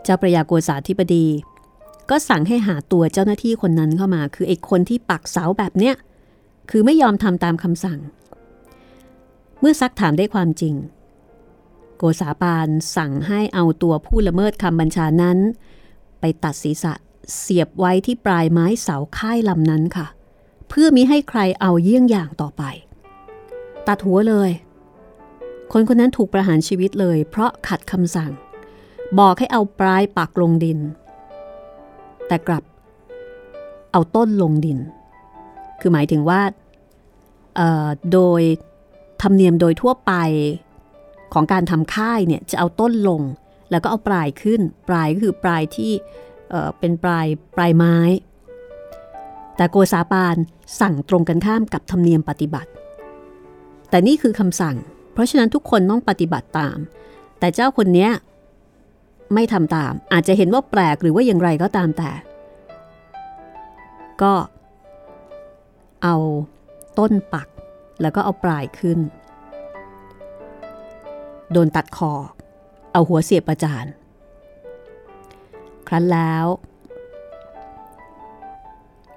[0.06, 1.28] เจ้าประยาโกษาธิบดี
[2.10, 5.95] ก็สั่งให้หาตัวเจ้าหน้าที่คนนั้นเข้ามา คือไอ้คนที่ปักเสาแบบเนี้ย
[6.70, 7.99] คือไม่ยอมทำตามคำสั่ง
[9.60, 10.76] เมื่อซักถามได้ความจริง
[11.97, 15.38] โกษาปานสั่งให้เอาตัวผู้ละเมิดคำบัญชานั้น
[16.20, 16.93] ไปตัดศีรษะ
[17.39, 20.08] เสียบไว้ที่ปลายไม้เสาค่ายลำนั้นค่ะ
[20.70, 22.64] เพื่อมิให้ใครเอาเยี่ยงอย่างต่อไป
[23.88, 24.51] ตัดหัวเลย
[25.72, 28.32] คนคนนั้นถูกประหารชีวิตเลย เพราะขัดคำสั่ง
[29.20, 30.80] บอกให้เอาปลายปักลงดิน
[32.28, 32.64] แต่กลับ
[33.91, 34.80] เอาต้นลงดิน
[35.80, 36.41] คือหมายถึงว่า
[38.14, 38.41] โดย
[39.22, 40.14] ธรรมเนียมโดยทั่วไป
[41.34, 43.22] ของการทำค่ายเนี่ยจะเอาต้นลง
[43.72, 45.91] แล้วก็เอาปลายขึ้น ปลายก็คือปลายที่
[46.49, 47.26] เเป็นปลาย
[47.58, 47.97] ปลายไม้
[49.56, 50.36] แต่โกษาปาน
[50.82, 52.70] สั่งตรงกันข้ามกับธรรมเนียมปฏิบัติ
[53.89, 54.76] แต่นี่คือคำสั่ง
[55.14, 56.78] เพราะฉะนั้นทุกคนต้องปฏิบัติตาม
[57.39, 58.10] แต่เจ้าคนนี้
[59.34, 62.12] ไม่ทำตาม อาจจะเห็นว่าแปลกหรือว่าอย่างไรก็ตามแต่
[64.22, 64.34] ก็
[66.04, 66.16] เอา
[67.00, 67.48] ต้นปัก
[68.02, 69.00] แล้วก็เอาปลายขึ้น
[71.52, 72.14] โดนตัดคอ
[72.94, 73.86] เอาหัวเสียบประจาน
[75.88, 76.46] ครั้นแล้ว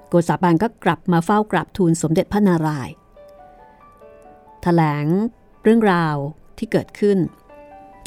[0.09, 2.95] โกษาบานก็กลับมาเฝ้ากราบทูลสมเด็จพระนารายณ์
[4.63, 5.07] แถลง
[5.63, 6.17] เรื่องราว
[6.59, 7.19] ที่เกิดขึ้น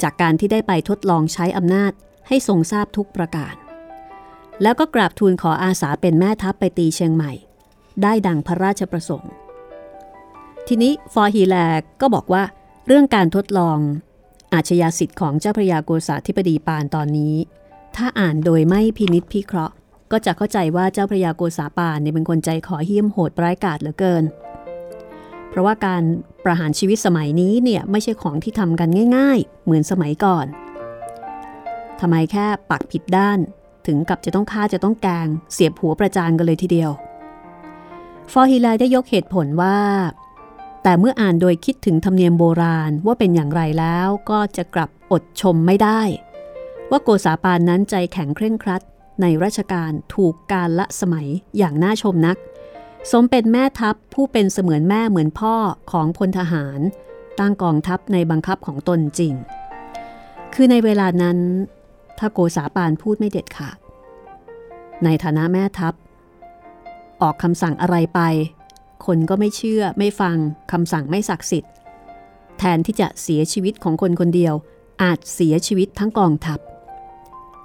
[0.02, 1.92] จากการที่ได้ไปทดลองใช้อำนาจ
[2.28, 3.54] ให้ทรงทราบทุกประการ
[4.62, 7.32] แล้วก็กราบทูลขออาสาเป็นแม่ทัพไปตีเชียงใหม่
[8.02, 9.32] ได้ดังพระราชประสงค์
[10.68, 11.56] ทีนี้ฟอร์ฮีแล
[12.00, 12.42] ก็บอกว่า
[12.86, 13.78] เรื่องการทดลอง
[14.54, 17.34] อาชญาสิทธิ์ของเจ้าพระยาโกษาธิบดีปานตอนนี้
[17.96, 19.74] ถ้าอ่านโดยไม่พินิษพิเคราะห์
[20.12, 24.24] ก็จะเข้าใจว่าเจ้าพระยาโกษาปานเนี่ยเป็นคนใจขอเหี้ยมโหดร้ายกาจเหลือเกิน
[25.52, 26.02] เพราะว่าการ
[26.44, 30.46] ประหารชีวิตสมัยนี้เนี่ยไม่ใช่ของที่ทำกันง่าย ๆ เหมือนสมัยก่อน
[32.00, 33.38] ทำไมแค่ปักผิดด้าน
[33.86, 36.90] ถึงกับจะต้องฆ่าจะต้องแกง เสียบหัวประจานกันเลยทีเดียว
[38.32, 39.78] ฟอร์ฮิไลได้ยกเหตุผลว่า
[40.82, 46.00] แต่เมื่ออ่านโดยคิดถึงธรรมเนียมโบราณว่าเป็นอย่างไรแล้วก็จะกลับอดชมไม่ได้
[46.90, 48.82] ว่าโกษาปานนั้นใจแข็งเคร่งครัด
[49.20, 51.28] ในราชการถูกการละสมัย
[51.58, 52.36] อย่างน่าชมนัก
[53.10, 55.54] สมเป็นแม่ทัพผู้เป็นเสมือนแม่เหมือนพ่อ
[55.92, 56.80] ของพลทหาร
[57.40, 59.34] ตั้งกองทัพในบังคับของตนจริง
[60.54, 61.38] คือในเวลานั้น
[62.18, 63.78] ถ้าโกษาปานพูดไม่เด็ดขาด
[65.04, 65.94] ในฐานะแม่ทัพ
[67.22, 68.20] ออกคำสั่งอะไรไป
[69.06, 70.36] คนก็ไม่เชื่อไม่ฟัง
[70.72, 71.72] คำสั่งไม่ศักดิ์สิทธิ์
[72.58, 74.54] แทนที่จะเสียชีวิตของคนคนเดียว
[75.02, 76.60] อาจเสียชีวิตทั้งกองทัพ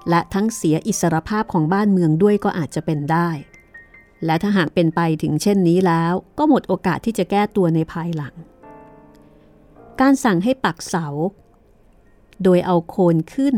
[0.10, 3.30] และทั้งเสียอิสรภาพของบ้านเมืองด้วยก็อาจจะเป็นได้
[4.26, 8.36] และถ้าหากเป็นไปถึงเช่นนี้แล้ว ก็หมดโอกาสที่จะแก้ตัวในภายหลัง
[10.02, 11.08] การสั่งให้ปักเสา
[12.44, 13.56] โดยเอาโคนขึ้น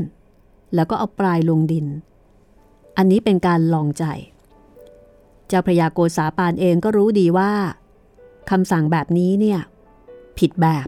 [0.75, 1.87] แล้วก็เอาปลายลงดิน
[2.97, 4.03] อันนี้เป็นการลองใจ
[5.47, 7.51] เจ้าพระยาโกษาปานเองก็รู้ดีว่า
[8.49, 9.59] คำสั่งแบบนี้เนี่ย
[10.37, 10.87] ผิดแบบ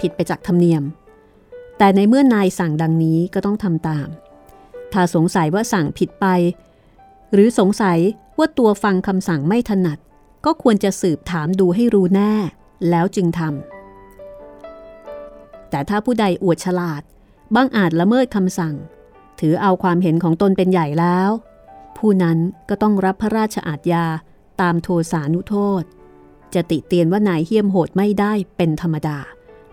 [0.00, 0.82] ผิดไปจากธรรมเนียม
[1.78, 4.08] แต่ในเมื่อนายสั่งดังนี้ก็ต้องทำตาม
[4.92, 6.26] ถ้าสงสัยว่าสั่งผิดไป
[7.32, 7.98] หรือสงสัย
[8.38, 9.98] ว่าตัวฟังคำสั่งไม่ถนัด
[10.44, 12.32] ก็ควรจะสืบถามดูให้รู้แน่
[12.90, 17.02] แล้วจึงทำแต่ถ้าผู้ใดอวดฉลาด
[17.54, 18.74] บ้างอาจละเมิดคำสั่ง
[19.40, 21.30] ถือเอาความเห็นของตนเป็นใหญ่แล้ว
[21.96, 24.06] ผู้นั้นก็ต้องรับพระราชอาทยา
[24.60, 25.82] ตามโทสานุโทษ
[26.54, 29.18] จะติเตียนว่านายเหี้ยมโหดไม่ได้เป็นธรรมดา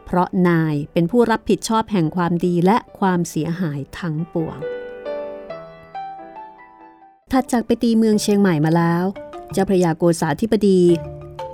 [0.05, 4.59] เพราะนายเป็นผู้รับผิดชอบแห่งความดีและความเสียหายทั้งปวง
[7.33, 9.03] ถัดจากไปตีเมืองเชียงใหม่มาแล้ว
[9.51, 10.81] เจ้าพระยาโกษาธิบดี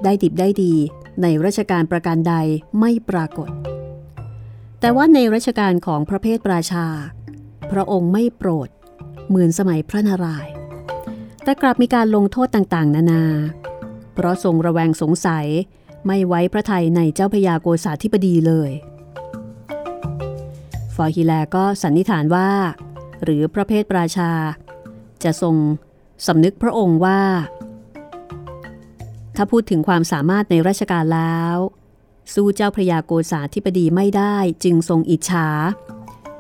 [0.04, 0.74] ได้ดิบได้ดี
[1.22, 2.36] ในรัชการประการใด
[2.80, 3.50] ไม่ปรากฏ
[4.80, 6.88] แต่ว่าในรัชกาลของพระเพทราชา
[7.72, 8.70] พระองค์ไม่โปรด
[9.28, 10.54] เหมือนสมัยพระนารายณ์
[11.44, 13.24] แต่กลับมีการลงโทษต่างๆ นานา
[14.14, 15.48] เพราะทรงระแวงสงสัย
[16.08, 18.72] ไม่ไว้พระทัยในเจ้าพระยาโกษาธิบดีเลย
[20.96, 22.50] ฟอฮิแลก็สันนิษฐานว่า
[23.24, 24.32] หรือพระเพทราชา
[25.24, 25.56] จะทรง
[26.28, 27.22] สำนึกพระองค์ว่า
[29.36, 31.56] ถ้าพูดถึงความสามารถในราชการแล้ว
[32.34, 35.48] สู้เจ้าพระยาโกษาธิบดีไม่ได้จึงทรงอิจฉา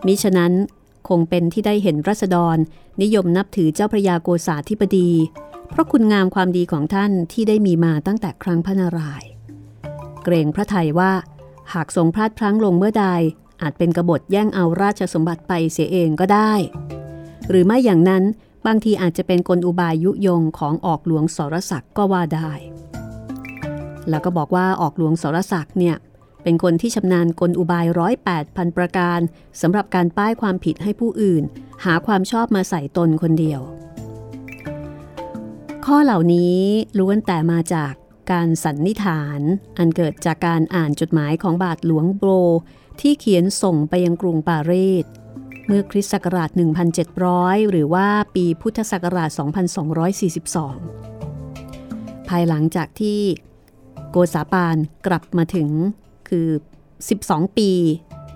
[0.06, 0.54] มิฉะนั้น
[1.10, 2.58] คงเป็นที่ได้เห็นรัษฎร
[3.02, 5.12] นิยมนับถือเจ้าพระยาโกษาธิบดี
[5.70, 9.30] เพราะคุณงามความดีของท่านที่ได้มีมาตั้งแต่ครั้งพระนารายณ์
[10.24, 11.12] เกรงพระไทยว่า
[11.74, 13.08] หากทรงพลาดพลั้งลงเมื่อใด
[13.62, 16.54] อาจเป็นกบฏแย่งเอาราชสมบัติไปเสียเองก็ได้
[17.50, 18.24] หรือไม่อย่างนั้น
[18.68, 22.52] บางทีอาจจะเป็นกลอุบายยุยงของออกหลวงสรศักดิ์ก็ว่าได้
[24.10, 25.96] แล้วก็บอกว่าออกหลวงสรศักดิ์เนี่ย
[26.44, 29.20] เป็นคนที่ชำนาญกลอุบายร้อยแปดพันประการ
[29.62, 31.44] สำหรับการป้ายความผิดให้ผู้อื่น
[31.86, 33.62] หาความชอบมาใส่ตนคนเดียว
[35.86, 36.60] ข้อเหล่านี้
[37.00, 37.94] ล้วนแต่มาจาก
[38.32, 39.40] การสันนิษฐาน
[39.78, 42.30] อันเกิดจากการอ่านจดหมายของบาทหลวงโบร
[43.02, 45.06] ที่เขียนส่งไปยังกรุงปารีส
[45.72, 46.50] เมื่อคริสต์ศักราช
[47.10, 49.30] 1700 หรือว่าปีพุทธศักราช
[51.00, 53.20] 2242 ภายหลังจากที่
[54.12, 55.70] โกษาปานกลับมาถึง
[56.30, 56.48] คือ
[57.02, 57.72] 12 ปี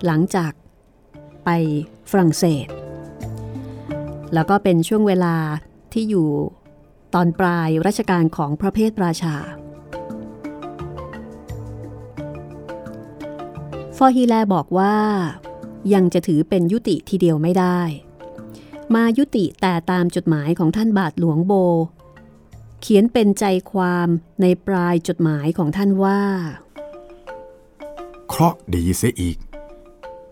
[0.06, 0.52] หลังจาก
[1.44, 1.50] ไป
[2.10, 2.66] ฝรั่งเศส
[4.34, 5.36] แล้วก็เป็นช่วงเวลา
[5.92, 6.28] ที่อยู่
[7.14, 9.36] ตอนปลายรัชกาลของพระเพทราชา
[13.96, 14.94] ฟอฮีแลบอกว่า
[15.92, 17.80] ยังจะถือเป็นยุติทีเดียวไม่ได้
[18.94, 21.52] มายุติแต่ตามจดหมายของท่านบาทหลวงโบ
[22.80, 24.08] เขียนเป็นใจความ
[24.40, 26.22] ในปลายจดหมายของท่านว่า
[28.28, 29.38] เคราะห์ดีเสียอีก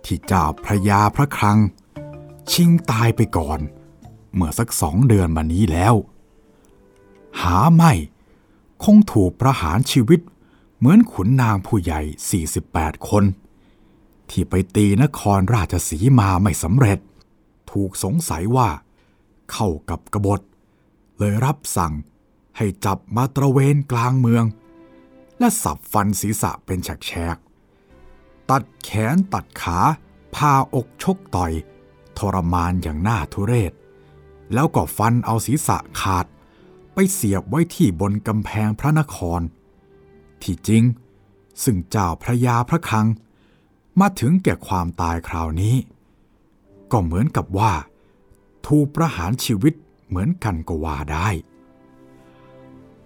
[0.05, 1.59] ที่เจ้าพระยาพระคลัง
[2.53, 3.61] ชิงตายไปก่อน
[4.35, 5.95] เมื่อสักสองเดือนมานี้แล้ว
[7.41, 7.93] หาไม่
[8.85, 10.21] คงถูกประหารชีวิต
[10.79, 12.01] เหมือนขุนนางผู้ใหญ่
[12.55, 13.25] 48 คน
[14.33, 16.99] ที่ไปตีนครราชสีมาไม่สำเร็จ
[17.71, 18.69] ถูกสงสัยว่า
[19.53, 20.41] เข้ากับกบฏ
[21.19, 21.93] เลยรับสั่ง
[22.57, 24.45] ให้จับมาตระเวนกลางเมือง
[25.39, 29.79] และสับฟันศีรษะเป็นแฉกๆตัดแขนตัดขา
[30.35, 31.53] พาอกชกต่อย
[32.19, 33.73] ทรมานอย่างน่าทุเรศ
[34.53, 36.27] แล้วก็ฟันเอาศีรษะขาด
[36.95, 39.41] ไปเสียบไว้ที่บนกำแพงพระนคร
[40.43, 40.83] ที่จริง
[41.65, 43.07] ซึ่งเจ้าพระยาพระคัง
[44.01, 45.77] มาถึงแก่ความตายคราวนี้
[46.93, 47.73] ก็เหมือนกับว่า
[48.67, 49.75] ถูกประหารชีวิต
[50.09, 51.29] เหมือนกันก็ว่าได้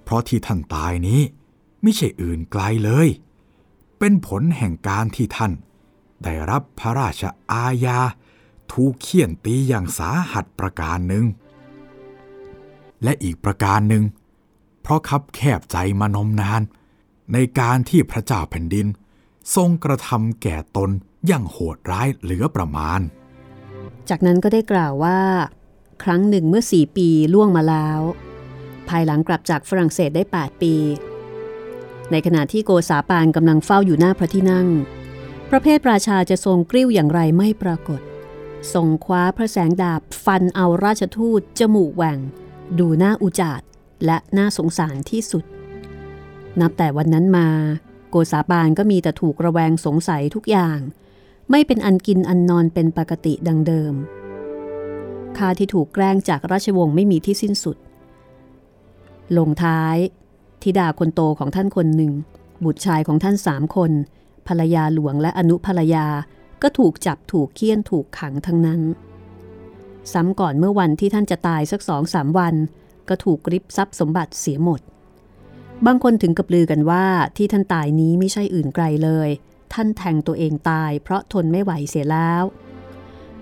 [0.02, 1.20] เพราะที่ท่านตายนี้
[1.82, 3.08] ไม่ใช่อื่นไกลเลย
[3.98, 5.52] เป็นผลแห่งการที่ท่าน
[6.24, 7.22] ได้รับพระราช
[7.52, 7.98] อาญา
[8.72, 11.24] ถูกเคี่ยนตีอย่างสาหัสประการหนึ่ง
[13.02, 14.04] และอีกประการหนึ่ง
[14.82, 16.62] เพราะคับแคบใจมานมนาน
[17.32, 18.86] ในการที่พระเจ้าแผ่นดิน
[19.54, 20.90] ทรงกระทำแก่ตน
[21.26, 23.00] อย่างโหดร้ายเหลือประมาณ
[24.08, 25.20] จากนั้นก็ได้กล่าวว่า
[26.02, 28.00] ครั้งหนึ่งเมื่อสี่ปีล่วงมาแล้ว
[28.88, 30.74] ภายหลังกลับจากฝรั่งเศสได้ 8 ปี
[32.10, 34.68] ในขณะที่โกษาปานกำลังเฝ้าอยู่หน้าพระที่นั่ง
[35.48, 38.00] พระเพทราชาจะทรงกริ้วอย่างไรไม่ปรากฏ
[38.74, 42.18] ทรงคว้าพระแสงดาบฟันเอาราชทูตจมูกแหว่ง
[42.78, 43.62] ดูหน้าอุจาด
[44.04, 45.44] และน่าสงสารที่สุด
[46.60, 47.48] นับแต่วันนั้นมา
[48.22, 50.78] กษาปานก็มีแต่ถูกระแวงสงสัยทุกอย่าง
[51.50, 53.94] ไม่เป็นอันกินอันนอนเป็นปกติดังเดิม
[55.36, 57.76] ข้าที่ถูกแกล้งจากราชวงศ์ไม่มีที่สิ้นสุด
[59.38, 59.96] ลงท้าย
[60.62, 62.12] ธิดาคนโตของท่านคนหนึ่ง
[62.64, 63.92] บุตรชายของท่านสามคน
[64.48, 66.06] ภรรยาหลวงและอนุภรรยา
[66.62, 68.80] ก็ถูกจับถูกเคี่ยนถูกขังทั้งนั้น
[70.12, 72.54] ซ้ำก่อนเมื่อวันที่ท่านจะตายสักสองสามวัน
[73.08, 74.80] ก็ถูกริบทรัพย์สมบัติเสียหมด
[75.86, 77.06] บางคนถึงกับลือกันว่า
[77.36, 79.28] ที่ท่านตายนี้ไม่ใช่อื่นไกลเลย
[79.72, 82.42] ท่านแทงตัวเองตายเพราะทนไม่ไหวเสียแล้ว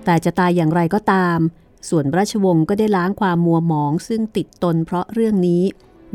[0.04, 1.38] แต่จะตายอย่างไรก็ตาม
[1.88, 5.62] ส่วนราชวงศ์ก็ได้ล้างความมัวหมองซึ่งติดตนเพราะเรื่องนี้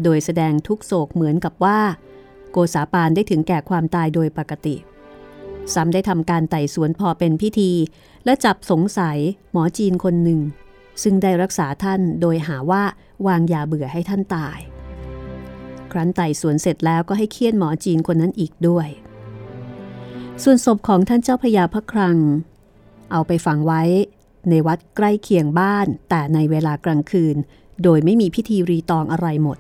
[0.04, 1.80] โดยแสดงทุกโศกเหมือนกับว่า
[2.52, 4.76] โกษาปานได้ถึงแก่ความตายโดยปกติ
[5.74, 7.72] ซ้ำได้ทำการไต่สวนพอเป็นพิธี
[8.26, 9.18] และจับสงสัย
[9.52, 10.40] หมอจีนคนหนึ่ง
[11.04, 12.84] ซึ่งได้รักษาท่านโดยหาว่า
[13.28, 14.60] วางยาเบื่อให้ท่านตาย
[15.92, 18.88] ครั้นไต่สวนเสร็จแล้วก็ให้เคี่ยนหมอจีนคนนั้นอีกด้วย
[20.44, 22.18] ส่วนศพของท่านเจ้าพระยาพระครัง
[23.12, 23.82] เอาไปฝังไว้
[24.50, 27.36] ในวัดใกล้เคียงบ้านแต่ในเวลากลางคืน
[27.84, 29.58] โดยไม่มีพิธีรีตองอะไรหมด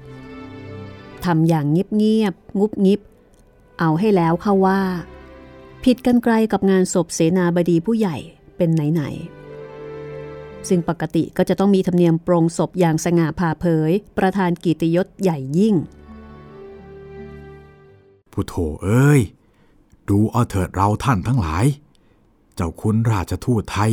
[1.25, 3.01] ทำอย่างเงียบๆงุบงิบ
[3.80, 4.82] เอาให้แล้วเข้าว่า
[5.84, 8.17] ผิดกันไกลกับงานศพเสนาบดีผู้ใหญ่
[8.57, 15.75] เป็นไหนๆซึ่งปกติก็จะต้องมีธรรมเนียมปรงศพอย่างสง่าผ่าเผย ประธานกิตยศใหญ่ยิ่ง
[18.32, 19.21] ผู้โถเอ้ย
[20.09, 21.65] ดูเอาเถิดเราท่านทั้งหลาย
[22.55, 23.91] เจ้าคุณราชทูตไทย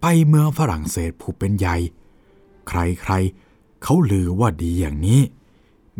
[0.00, 1.76] ไปเมืองฝรั่งเศสผู้เป็นใหญ่
[2.68, 5.20] ใครๆเขาลือว่าดีอย่างนี้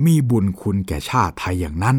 [0.04, 1.96] มีบุญคุณแก่ชาติไทยอย่างนั้น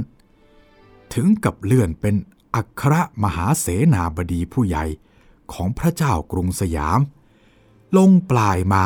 [1.14, 2.16] ถึงกับเลื่อนเป็น
[2.56, 2.94] อัคร
[3.24, 4.86] มหาเสนาบดีผู้ใหญ่
[5.54, 7.00] ของพระเจ้ากรุงสยาม
[7.98, 8.84] ลงปลายมา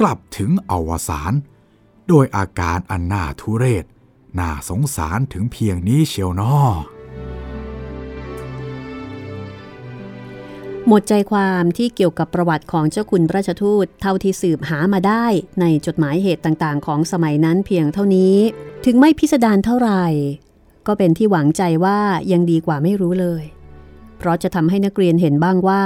[0.00, 1.32] กลับถึงอวสาน
[2.08, 3.84] โดยอาการอันน่าทุเรศ
[4.38, 6.56] น่าสงสารถึงเพียงนี้เชียวนอ
[10.88, 15.26] หมดใจความที่เกี่ยวกับประวัติของเจ้าคุณราชทูตเท่าที่สืบหามาได้
[15.60, 18.36] ในจดหมายเหตุต่างๆ ของสมัยนั้นเพียงเท่านี้
[18.84, 20.04] ถึงไม่พิสดารเท่าไหร่
[20.86, 21.98] ก็เป็นที่หวังใจว่า
[22.32, 23.44] ยังดีกว่าไม่รู้เลย
[24.18, 25.82] เพราะจะทำให้นักเรียนเห็นบ้างว่า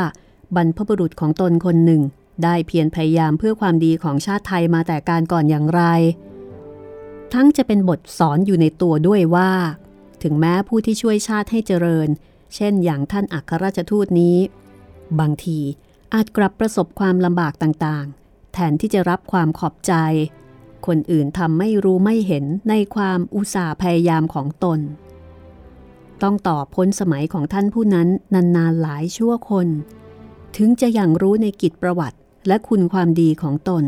[0.57, 2.03] บรรพบุรุษของตนคนหนึ่ง
[2.45, 5.83] ได้เพียรพยายามเพื่อความดีของชาติไทยมาแต่การก่อนอย่างไร
[7.35, 9.53] ทั้งจะเป็นบทสอนอยู่ในตัวด้วยว่า
[10.23, 12.09] ถึงแม้ผู้ที่ช่วยชาติให้เจริญ
[12.55, 14.37] เช่น อย่างท่านอัครราชทูตนี้
[15.21, 15.59] บางที
[16.15, 19.93] อาจกลับประสบความลำบากต่างๆ แทนที่จะรับความขอบใจ
[20.87, 24.81] คนอื่นทำไม่รู้ไม่เห็นในความอุตสาห์พยายามของตน
[26.23, 29.69] ต้องต่อพ้นสมัยของท่านผู้นั้นนานๆหลายชั่วคน
[30.57, 33.85] ถึงจะอย่างรู้ในกิจประวัติและคุณความดีของตน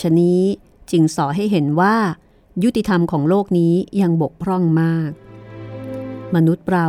[0.00, 0.42] ชะนี้
[0.90, 1.96] จึงสอให้เห็นว่า
[2.62, 5.10] ยุติธรรมของโลกนี้ยังบกพร่องมาก
[6.34, 6.88] มนุษย์เรา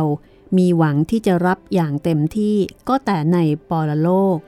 [0.56, 2.56] มีหวังที่จะรับอย่างเต็มที่
[2.88, 3.38] ก็แต่ใน
[3.70, 4.38] ปรโลก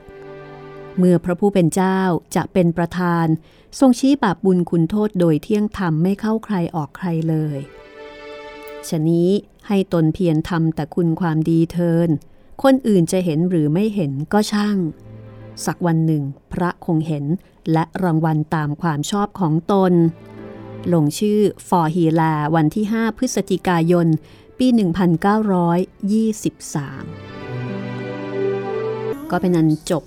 [0.97, 1.99] เมื่อพระผู้เป็นเจ้า
[2.35, 3.25] จะเป็นประธาน
[3.79, 7.57] ทรงชี้บาปบุญคุณโทษโดยเที่ยงธรรมไม่เข้าใครออกใครเลย
[8.87, 9.29] ฉะนี้
[9.67, 12.09] ให้ตนเพียรทำแต่คุณความดีเทิน
[12.63, 14.77] คนอื่นจะเห็นหรือไม่เห็นก็ช่าง
[15.65, 17.25] สักวันหนึ่ง พระคงเห็น
[17.71, 19.93] และรางวัลตามความชอบของตน
[20.93, 24.07] ลงชื่อฟอร์ฮีลาวันที่ 5 พฤศจิกายน
[24.59, 24.71] ปี 1923
[29.31, 30.03] ก็เป็นอันจบ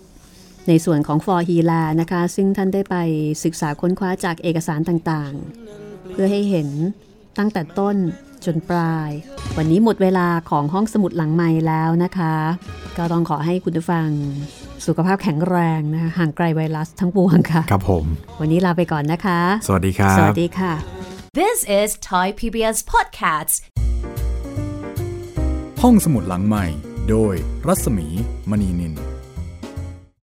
[0.69, 2.97] ในส่วนของฟอร์ฮีลานะคะ ซึ่งท่านได้ไป
[3.45, 6.69] ศึกษาค้นคว้าจากเอกสารต่างๆ เพื่อให้เห็น
[7.39, 7.97] ตั้งแต่ต้น
[8.45, 9.11] จนปลาย
[9.57, 12.35] วันนี้หมดเวลาของห้องสมุดหลังใหม่แล้วนะคะ
[12.97, 14.09] ก็ต้องขอให้คุณผู้ฟัง
[14.87, 18.05] สุขภาพแข็งแรงนะคะห่างไกลไวรัสทั้งปวงค่ะ ครับผม
[18.41, 20.73] วันนี้ลาไปก่อนนะคะ สวัสดีครับ สวัสดีค่ะ
[21.41, 23.55] This is Thai PBS Podcasts.
[25.83, 26.65] ห้องสมุดหลังใหม่
[27.11, 27.35] โดย
[27.67, 28.07] รัศมี
[28.51, 29.12] มณีนิน